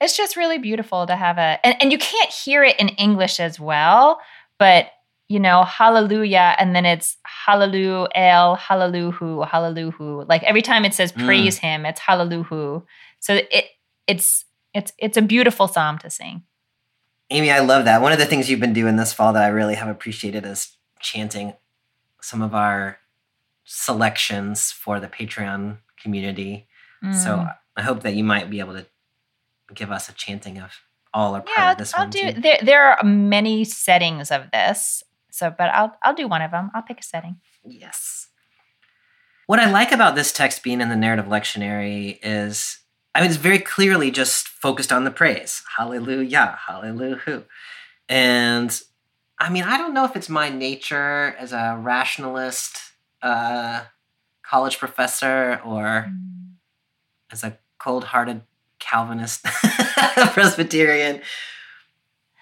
[0.00, 3.40] it's just really beautiful to have a and, and you can't hear it in english
[3.40, 4.20] as well
[4.58, 4.86] but
[5.28, 11.12] you know hallelujah and then it's hallelujah el hallelujah hallelujah like every time it says
[11.12, 11.24] Mm.
[11.26, 12.82] praise him it's hallelujah
[13.20, 13.64] so it
[14.06, 14.44] it's
[14.74, 16.42] it's it's a beautiful psalm to sing
[17.30, 18.00] Amy, I love that.
[18.00, 20.78] One of the things you've been doing this fall that I really have appreciated is
[20.98, 21.52] chanting
[22.22, 23.00] some of our
[23.64, 26.66] selections for the Patreon community.
[27.12, 27.54] So Mm.
[27.76, 28.86] I hope that you might be able to
[29.74, 30.72] give us a chanting of
[31.14, 32.40] all or part yeah of this i'll one do too.
[32.40, 36.70] there there are many settings of this so but i'll i'll do one of them
[36.74, 38.28] i'll pick a setting Yes.
[39.46, 42.78] What I like about this text being in the narrative lectionary is,
[43.14, 45.62] I mean, it's very clearly just focused on the praise.
[45.76, 47.44] Hallelujah, hallelujah.
[48.08, 48.80] And
[49.38, 52.78] I mean, I don't know if it's my nature as a rationalist
[53.22, 53.84] uh,
[54.42, 56.10] college professor or
[57.30, 58.42] as a cold hearted
[58.88, 59.44] Calvinist
[60.32, 61.20] Presbyterian,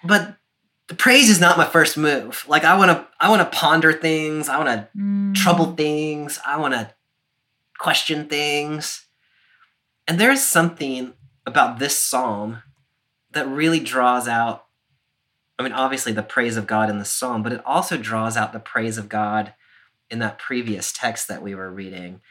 [0.03, 0.35] but
[0.87, 2.45] the praise is not my first move.
[2.47, 4.47] Like I want to, I want to ponder things.
[4.49, 5.35] I want to Mm.
[5.35, 6.39] trouble things.
[6.45, 6.93] I want to
[7.77, 9.05] question things.
[10.07, 11.13] And there's something
[11.45, 12.63] about this psalm
[13.31, 14.65] that really draws out,
[15.59, 18.53] I mean, obviously the praise of God in the psalm, but it also draws out
[18.53, 19.53] the praise of God
[20.09, 22.21] in that previous text that we were reading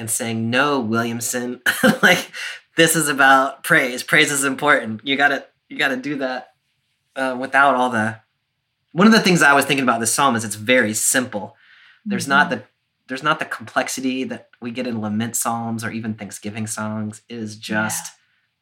[0.00, 1.60] and saying, no, Williamson,
[2.02, 2.32] like
[2.76, 4.02] this is about praise.
[4.02, 5.02] Praise is important.
[5.04, 6.54] You gotta, you gotta do that
[7.14, 8.20] uh, without all the.
[8.92, 11.54] One of the things I was thinking about this psalm is it's very simple.
[12.04, 12.64] There's not the
[13.06, 17.22] there's not the complexity that we get in lament psalms or even thanksgiving songs.
[17.28, 18.12] It is just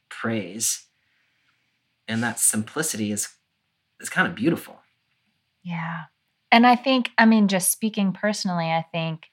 [0.09, 0.87] praise.
[2.07, 3.29] And that simplicity is
[4.01, 4.81] is kind of beautiful.
[5.63, 6.05] Yeah.
[6.51, 9.31] And I think, I mean, just speaking personally, I think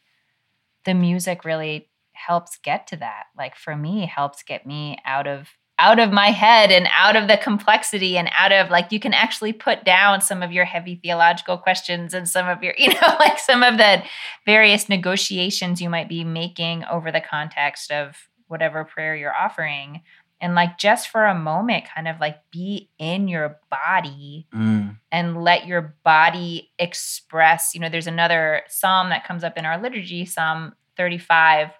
[0.84, 3.26] the music really helps get to that.
[3.38, 7.28] Like for me, helps get me out of out of my head and out of
[7.28, 10.96] the complexity and out of like you can actually put down some of your heavy
[10.96, 14.02] theological questions and some of your you know like some of the
[14.46, 18.16] various negotiations you might be making over the context of
[18.48, 20.02] whatever prayer you're offering
[20.40, 24.98] and like just for a moment kind of like be in your body Mm.
[25.12, 29.78] and let your body express you know there's another psalm that comes up in our
[29.82, 31.72] liturgy psalm 35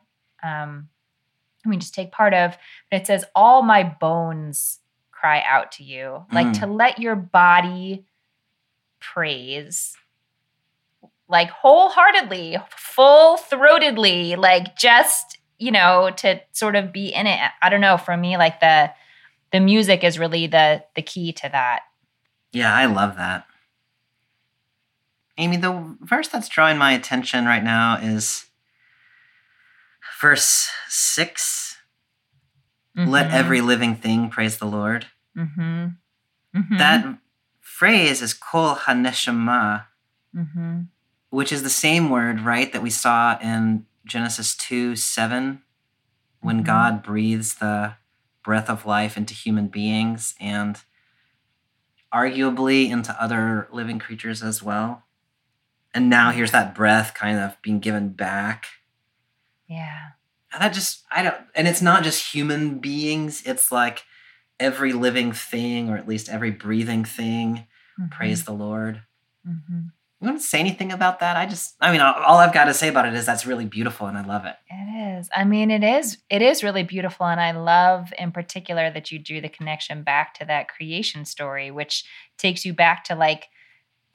[0.46, 0.90] um
[1.66, 2.58] let me just take part of
[2.92, 4.80] but it says all my bones
[5.12, 6.60] cry out to you like Mm.
[6.60, 8.06] to let your body
[9.00, 9.96] praise
[11.28, 17.70] like wholeheartedly full throatedly like just you know to sort of be in it i
[17.70, 18.92] don't know for me like the
[19.52, 21.82] the music is really the the key to that
[22.52, 23.46] Yeah, I love that.
[25.38, 28.46] Amy, the verse that's drawing my attention right now is
[30.22, 31.78] verse 6
[32.98, 33.34] Let Mhm.
[33.34, 35.08] every living thing praise the Lord.
[35.38, 35.88] Mm-hmm.
[36.56, 36.78] Mm-hmm.
[36.78, 37.18] That
[37.60, 39.88] phrase is kol haneshama,
[40.34, 40.84] Mm-hmm.
[41.30, 45.62] which is the same word, right, that we saw in Genesis 2 7,
[46.40, 46.66] when Mhm.
[46.66, 47.96] God breathes the
[48.44, 50.80] breath of life into human beings and
[52.14, 55.04] arguably into other living creatures as well.
[55.94, 58.68] And now here's that breath kind of being given back.
[59.68, 60.00] Yeah.
[60.54, 64.04] And that just, I don't, and it's not just human beings, it's like
[64.60, 67.68] every living thing, or at least every breathing thing,
[68.12, 69.02] praise the Lord.
[69.48, 69.88] Mm-hmm.
[70.22, 71.36] You want to say anything about that?
[71.36, 73.66] I just, I mean, all all I've got to say about it is that's really
[73.66, 74.56] beautiful and I love it.
[74.70, 75.30] It is.
[75.36, 76.18] I mean, it is.
[76.30, 80.34] It is really beautiful, and I love, in particular, that you drew the connection back
[80.36, 82.06] to that creation story, which
[82.38, 83.50] takes you back to like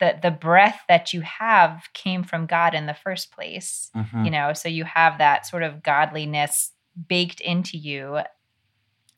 [0.00, 3.90] the the breath that you have came from God in the first place.
[3.94, 4.24] Mhm.
[4.24, 6.72] You know, so you have that sort of godliness
[7.08, 8.20] baked into you,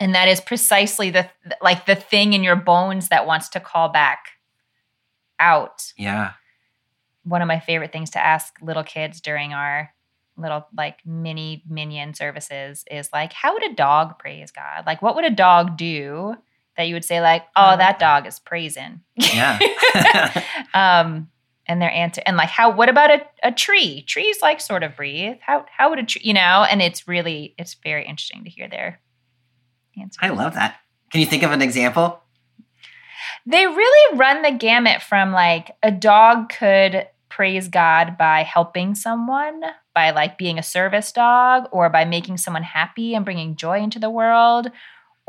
[0.01, 1.31] and that is precisely the
[1.61, 4.27] like the thing in your bones that wants to call back
[5.39, 6.33] out Yeah.
[7.25, 9.93] one of my favorite things to ask little kids during our
[10.37, 15.15] little like mini minyan services is like how would a dog praise god like what
[15.15, 16.35] would a dog do
[16.77, 18.01] that you would say like oh like that that.
[18.01, 19.59] dog is praising Yeah.
[20.75, 21.29] um
[21.67, 24.97] and their answer and like how what about a, a tree trees like sort of
[24.97, 28.51] breathe how how would a tree you know and it's really it's very interesting to
[28.51, 29.01] hear their
[30.01, 30.77] answer I love that.
[31.11, 32.21] Can you think of an example?
[33.45, 39.63] They really run the gamut from like a dog could praise God by helping someone,
[39.95, 43.99] by like being a service dog, or by making someone happy and bringing joy into
[43.99, 44.71] the world,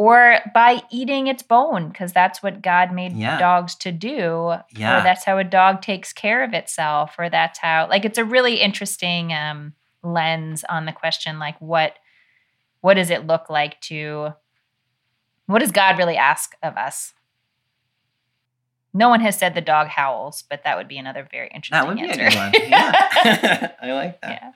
[0.06, 3.38] or by eating its bone, because that's what God made Yeah.
[3.38, 4.56] dogs to do.
[4.72, 5.00] Yeah.
[5.00, 8.26] Or that's how a dog takes care of itself, or that's how, like, it's a
[8.26, 11.96] really interesting um, lens on the question, like, what.
[12.82, 14.34] What does it look like to
[15.46, 17.14] what does God really ask of us?
[18.94, 21.88] No one has said the dog howls, but that would be another very interesting That
[21.88, 22.26] would be answer.
[22.26, 22.52] a good one.
[22.70, 23.72] Yeah.
[23.82, 24.30] I like that.
[24.32, 24.52] yeah.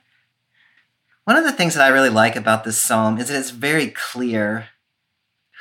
[1.24, 3.88] One of the things that I really like about this psalm is that it's very
[3.88, 4.68] clear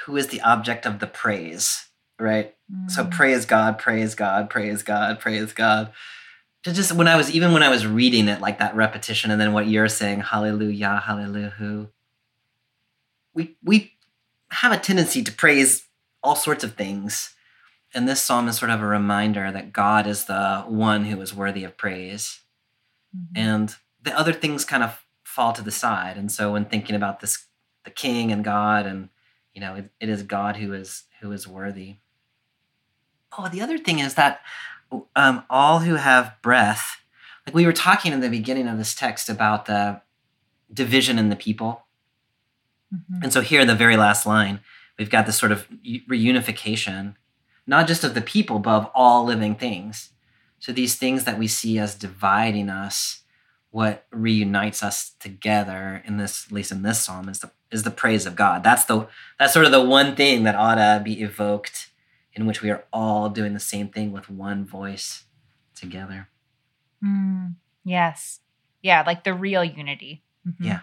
[0.07, 2.55] who is the object of the praise, right?
[2.87, 3.11] So Mm.
[3.11, 5.91] praise God, praise God, praise God, praise God.
[6.63, 9.39] To just when I was even when I was reading it, like that repetition, and
[9.39, 11.89] then what you're saying, hallelujah, hallelujah.
[13.33, 13.93] We we
[14.51, 15.87] have a tendency to praise
[16.23, 17.35] all sorts of things.
[17.93, 21.33] And this psalm is sort of a reminder that God is the one who is
[21.33, 22.41] worthy of praise.
[23.15, 23.27] Mhm.
[23.35, 26.15] And the other things kind of fall to the side.
[26.17, 27.45] And so when thinking about this
[27.83, 29.09] the king and God and
[29.57, 31.95] you know, it, it is God who is who is worthy.
[33.35, 34.41] Oh, the other thing is that
[35.15, 37.01] um, all who have breath,
[37.43, 40.01] like we were talking in the beginning of this text about the
[40.71, 41.87] division in the people.
[42.93, 43.23] Mhm.
[43.23, 44.59] And so here, in the very last line,
[44.99, 45.67] we've got this sort of
[46.07, 47.15] reunification,
[47.65, 50.11] not just of the people, but of all living things.
[50.59, 53.23] So these things that we see as dividing us,
[53.71, 57.91] what reunites us together in this, at least in this psalm, is the is the
[57.91, 58.63] praise of God.
[58.63, 59.07] That's the
[59.39, 61.89] that's sort of the one thing that ought to be evoked,
[62.33, 65.23] in which we are all doing the same thing with one voice
[65.75, 66.29] together.
[67.03, 68.39] Mm, yes.
[68.81, 70.23] Yeah, like the real unity.
[70.47, 70.55] Mhm.
[70.59, 70.79] Yeah.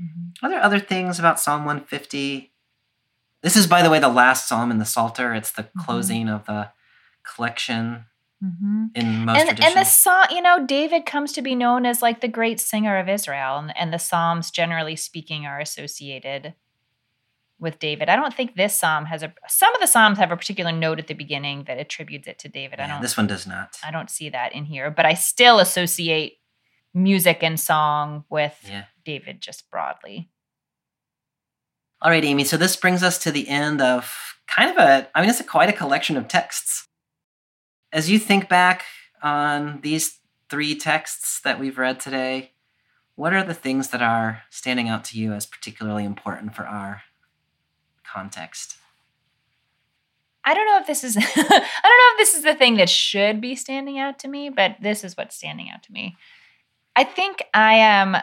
[0.00, 0.34] Mhm.
[0.42, 2.52] Are there other things about Psalm 150?
[3.42, 5.32] This is, by the way, the last psalm in the Psalter.
[5.34, 5.84] It's the Mhm.
[5.84, 6.70] closing of the
[7.22, 8.04] collection.
[8.42, 8.84] Mm-hmm.
[8.94, 12.20] in most And, and the song, you know, David comes to be known as like
[12.22, 16.54] the great singer of Israel, and, and the Psalms, generally speaking, are associated
[17.58, 18.08] with David.
[18.08, 19.34] I don't think this psalm has a.
[19.46, 22.48] Some of the psalms have a particular note at the beginning that attributes it to
[22.48, 22.80] David.
[22.80, 23.02] I Yeah, don't.
[23.02, 23.76] this one does not.
[23.84, 26.38] I don't see that in here, but I still associate
[26.94, 28.84] music and song with Yeah.
[29.04, 30.30] David just broadly.
[32.02, 32.44] All right, Amy.
[32.44, 34.10] So this brings us to the end of
[34.46, 36.88] kind of a, I mean, it's a, quite a collection of texts.
[37.92, 38.84] As you think back
[39.22, 40.18] on these
[40.48, 42.52] three texts that we've read today,
[43.16, 47.02] what are the things that are standing out to you as particularly important for our
[48.04, 48.76] context?
[50.44, 52.88] I don't know if this is I don't know if this is the thing that
[52.88, 56.16] should be standing out to me, but this is what's standing out to me.
[56.96, 58.16] I think I am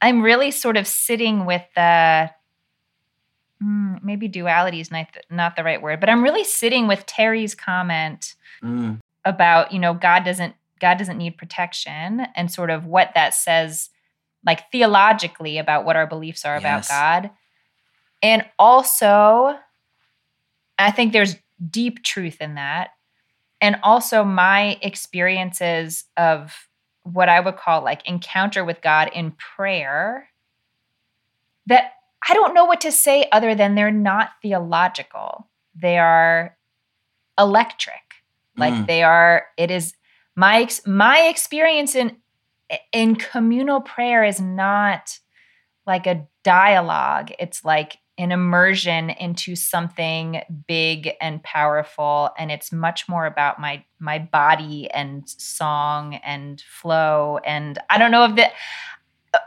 [0.00, 2.30] I'm really sort of sitting with the
[3.62, 7.06] mm, maybe duality is not the, not the right word, but I'm really sitting with
[7.06, 12.86] Terry's comment Mm, about, you know, God doesn't God doesn't need protection and sort of
[12.86, 13.90] what that says
[14.46, 17.30] like theologically about what our beliefs are about God.
[18.22, 19.58] And also
[20.78, 21.36] I think there's
[21.70, 22.92] deep truth in that.
[23.60, 26.68] And also my experiences of
[27.02, 30.28] what I would call like encounter with God in prayer
[31.66, 31.92] that
[32.28, 35.48] I don't know what to say other than they're not theological.
[35.74, 36.56] They are
[37.38, 38.09] electric.
[38.60, 38.86] Like Mm.
[38.86, 39.94] they are it is
[40.36, 42.16] my my experience in
[42.92, 45.18] in communal prayer is not
[45.86, 47.32] like a dialogue.
[47.38, 53.82] It's like an immersion into something big and powerful and it's much more about my
[53.98, 58.52] my body and song and flow and I don't know if that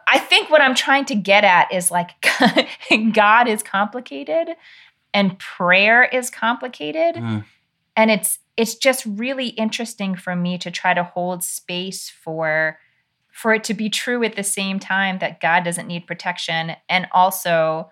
[0.07, 2.11] I think what I'm trying to get at is like
[3.13, 4.55] God is complicated
[5.13, 7.43] and prayer is complicated mm,
[7.95, 12.77] and it's it's just really interesting for me to try to hold space for
[13.31, 17.07] for it to be true at the same time that God doesn't need protection and
[17.11, 17.89] also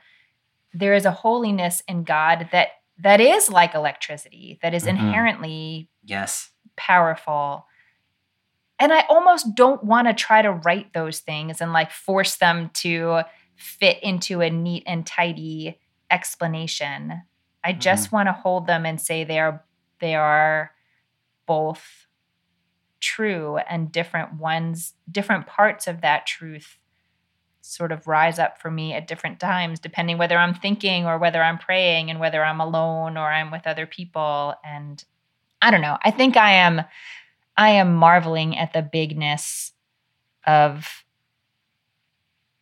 [0.74, 4.90] there is a holiness in God that that is like electricity that is Mhm.
[4.90, 6.52] inherently yes.
[6.76, 7.66] powerful
[8.80, 12.70] and I almost don't want to try to write those things and like force them
[12.76, 13.22] to
[13.56, 17.22] fit into a neat and tidy explanation.
[17.64, 19.64] I just want to hold them and say they are
[20.02, 20.72] they are
[21.46, 22.08] both
[23.00, 26.78] true and different ones different parts of that truth
[27.62, 31.42] sort of rise up for me at different times depending whether I'm thinking or whether
[31.42, 35.04] I'm praying and whether I'm alone or I'm with other people and
[35.62, 35.98] I don't know.
[36.04, 36.82] I think I am
[37.56, 39.74] I am marveling at the bigness
[40.48, 40.88] of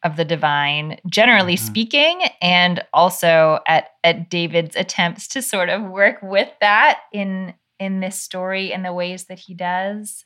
[0.04, 1.60] of the divine generally Mhm.
[1.60, 8.00] speaking and also at at David's attempts to sort of work with that in in
[8.00, 10.26] this story in the ways that he does.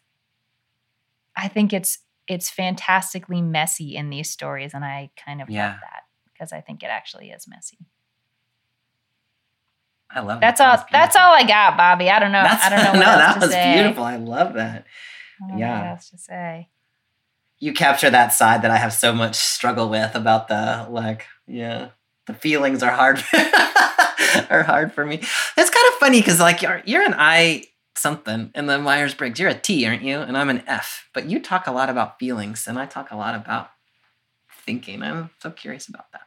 [1.35, 5.69] I think it's it's fantastically messy in these stories and I kind of Yeah.
[5.71, 7.79] love that because I think it actually is messy.
[10.09, 10.69] I love That's that.
[10.69, 12.09] all That that's all I got, Bobby.
[12.09, 12.43] I don't know.
[12.43, 13.73] That's, I don't know what no, that was say.
[13.73, 14.03] beautiful.
[14.03, 14.85] I love that.
[15.43, 15.79] I don't know Yeah.
[15.79, 16.69] what else to say.
[17.63, 21.91] You capture that side that I have so much struggle with about the like, yeah,
[22.27, 23.23] the feelings are hard
[24.49, 25.15] are hard for me.
[25.15, 29.39] It's kind of funny because like you're you're an I something in the Myers Briggs.
[29.39, 30.19] You're a T, aren't you?
[30.19, 31.07] And I'm an F.
[31.13, 33.69] But you talk a lot about feelings, and I talk a lot about
[34.65, 35.01] thinking.
[35.01, 36.23] I'm so curious about that.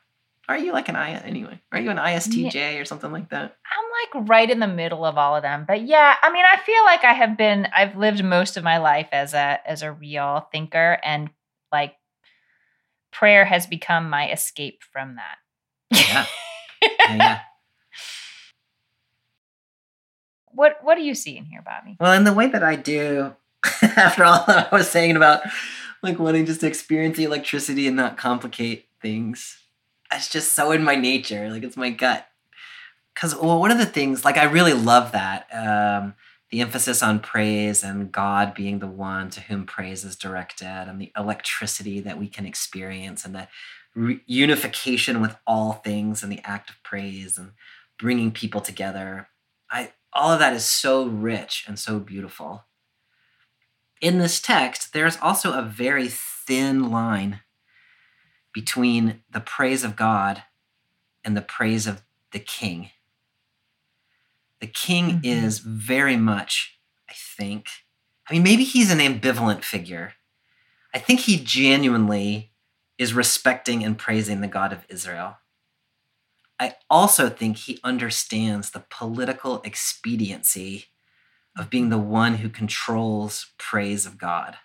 [0.49, 1.61] Are you like an I anyway?
[1.73, 3.57] Are you an ISTJ or something like that?
[3.67, 5.65] I'm like right in the middle of all of them.
[5.67, 8.79] But yeah, I mean, I feel like I have been I've lived most of my
[8.79, 11.31] life as a as a real thinker and
[11.73, 11.97] like
[13.13, 15.37] prayer has become my escape from that.
[15.93, 16.27] Oh, yeah.
[17.09, 17.41] yeah, yeah.
[20.53, 21.97] What what do you see in here, Bobby?
[21.99, 23.35] Well, in the way that I do,
[23.83, 25.43] after all that I was saying about
[26.03, 29.59] like wanting just to experience the electricity and not complicate things,
[30.13, 31.51] it's just so in my nature.
[31.51, 32.27] Like it's my gut.
[33.15, 36.15] Because well, one of the things, like I really love that um,
[36.51, 41.01] the emphasis on praise and God being the one to whom praise is directed, and
[41.01, 43.49] the electricity that we can experience, and the
[43.95, 47.53] re- unification with all things, and the act of praise, and
[47.99, 49.29] bringing people together.
[49.71, 52.65] I all of that is so rich and so beautiful.
[54.01, 57.41] In this text, there's also a very thin line
[58.57, 60.45] between the praise of God
[61.23, 62.01] and the praise of
[62.33, 62.91] the king.
[64.61, 65.25] The king Mhm.
[65.25, 67.69] is very much, I think,
[68.27, 70.15] I mean, maybe he's an ambivalent figure.
[70.95, 72.55] I think he genuinely
[72.97, 75.37] is respecting and praising the God of Israel.
[76.59, 80.87] I also think he understands the political expediency
[81.55, 84.57] of being the one who controls praise of God.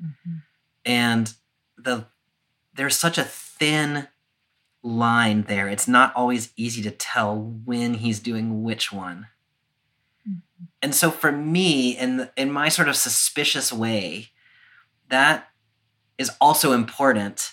[0.00, 0.44] Mhm.
[0.84, 1.34] And
[1.76, 2.13] the
[2.74, 4.08] there's such a thin
[4.82, 5.68] line there.
[5.68, 9.28] It's not always easy to tell when he's doing which one.
[10.28, 10.42] Mhm.
[10.82, 14.30] And so for me, in the, in my sort of suspicious way,
[15.08, 15.48] that
[16.18, 17.52] is also important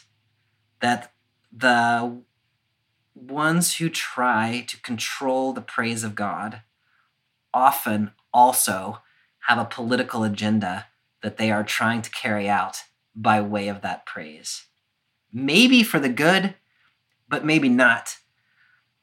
[0.82, 1.14] that
[1.52, 2.22] the
[3.14, 6.62] ones who try to control the praise of God
[7.54, 9.02] often also
[9.48, 10.88] have a political agenda
[11.22, 12.84] that they are trying to carry out
[13.16, 14.66] by way of that praise.
[15.34, 16.56] Maybe for the good,
[17.28, 18.18] but maybe not.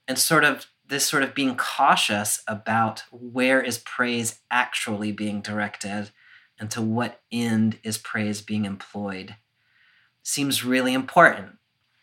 [0.07, 6.11] And sort of this sort of being cautious about where is praise actually being directed
[6.59, 9.37] and to what end is praise being employed
[10.23, 11.59] seems really important.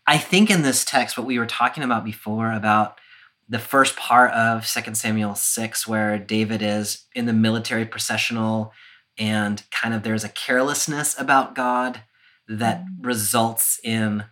[0.08, 3.00] I think in this text, what we were talking about before about
[3.48, 8.72] the first part of 2 Samuel 6, where David is in the military processional
[9.18, 12.02] and kind of there's a carelessness about God
[12.48, 14.26] that results in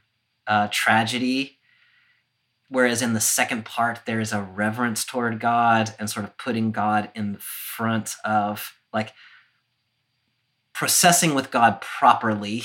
[0.48, 1.60] uh, tragedy.
[2.70, 7.10] Whereas in the second part, there's a reverence toward God and sort of putting God
[7.14, 9.14] in front of like
[10.74, 12.64] processing with God properly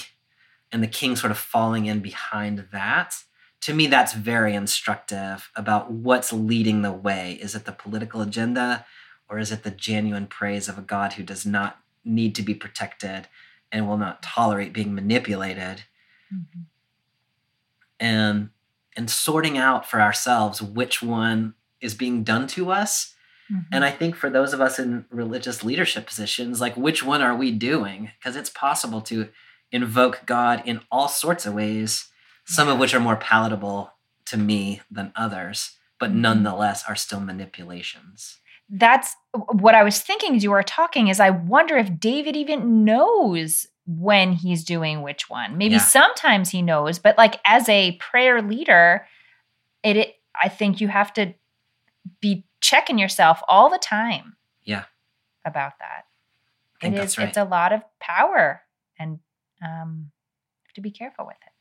[0.73, 3.17] and the king sort of falling in behind that.
[3.63, 7.39] To me, that's very instructive about what's leading the way.
[7.41, 8.87] Is it the political agenda
[9.29, 12.55] or is it the genuine praise of a God who does not need to be
[12.55, 13.29] protected
[13.73, 15.85] and will not tolerate being manipulated?
[16.33, 16.67] Mhm.
[18.01, 18.51] and
[18.97, 23.15] and sorting out for ourselves which one is being done to us
[23.51, 23.67] Mhm.
[23.73, 27.35] and i think for those of us in religious leadership positions like which one are
[27.35, 29.31] we doing because it's possible to
[29.73, 32.11] invoke god in all sorts of ways
[32.45, 33.93] some of which are more palatable
[34.27, 36.17] to me than others but Mhm.
[36.17, 38.39] nonetheless are still manipulations
[38.71, 39.17] that's
[39.53, 43.67] what I was thinking as you were talking is I wonder if David even knows
[43.87, 45.57] when he's doing which one.
[45.57, 45.81] Maybe Yeah.
[45.81, 49.07] sometimes he knows, but like as a prayer leader,
[49.83, 51.33] it, it I think you have to
[52.21, 54.37] be checking yourself all the time.
[54.65, 54.85] Yeah.
[55.45, 56.05] About that.
[56.83, 58.63] i think It is right it's a lot of power
[58.99, 59.19] and
[59.63, 60.11] um
[60.67, 61.53] have to be careful with it.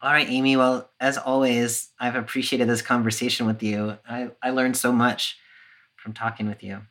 [0.00, 0.56] All right, Amy.
[0.56, 3.98] Well, as always, I've appreciated this conversation with you.
[4.08, 5.36] I, I learned so much
[5.96, 6.82] from talking with you.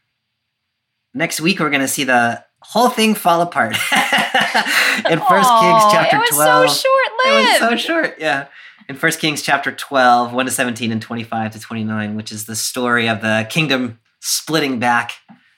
[1.14, 6.18] Next week, we're going to see the whole thing fall apart in First Kings chapter
[6.18, 6.70] it was 12.
[6.70, 8.48] so short It was so short, yeah.
[8.90, 12.56] In First Kings chapter 12, 1 to 17 and 25 to 29, which is the
[12.56, 15.14] story of the kingdom splitting back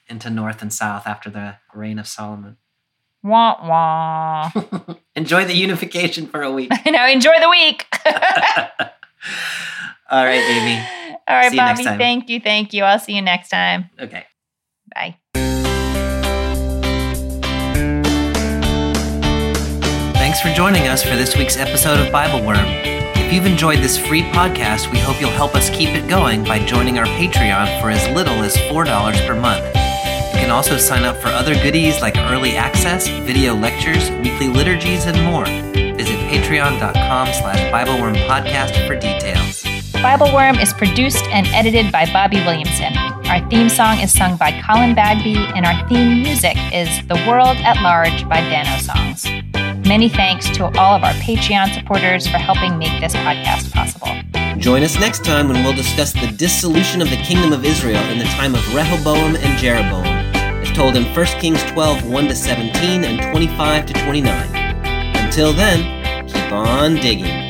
[0.08, 2.56] into north and south after the reign of Solomon.
[3.22, 4.50] Wah wah.
[5.14, 6.70] Enjoy the unification for a week.
[6.86, 7.86] now enjoy the week.
[10.10, 10.78] All right, Amy.
[11.28, 11.84] All right, See you Bobby.
[11.84, 11.98] time.
[11.98, 12.40] Thank you.
[12.40, 12.82] Thank you.
[12.84, 13.90] I'll see you next time.
[14.00, 14.24] Okay.
[14.94, 15.16] Bye.
[20.14, 22.64] Thanks for joining us for this week's episode of BibleWorm.
[23.16, 26.64] If you've enjoyed this free podcast, we hope you'll help us keep it going by
[26.64, 29.64] joining our Patreon for as little as $4 per month.
[30.50, 35.06] You can also sign up for other goodies like early access, video lectures, weekly liturgies,
[35.06, 35.44] and more.
[35.44, 39.62] Visit patreon.com slash BibleWorm Podcast for details.
[40.02, 42.92] BibleWorm is produced and edited by Bobby Williamson.
[43.28, 47.56] Our theme song is sung by Colin Bagby, and our theme music is The World
[47.58, 49.26] at Large by Dano Songs.
[49.86, 54.20] Many thanks to all of our Patreon supporters for helping make this podcast possible.
[54.58, 58.18] Join us next time when we'll discuss the dissolution of the kingdom of Israel in
[58.18, 60.19] the time of Rehoboam and Jeroboam,
[60.74, 64.56] told in 1 Kings 12 1 to 17 and 25 to 29.
[65.16, 67.49] Until then, keep on digging.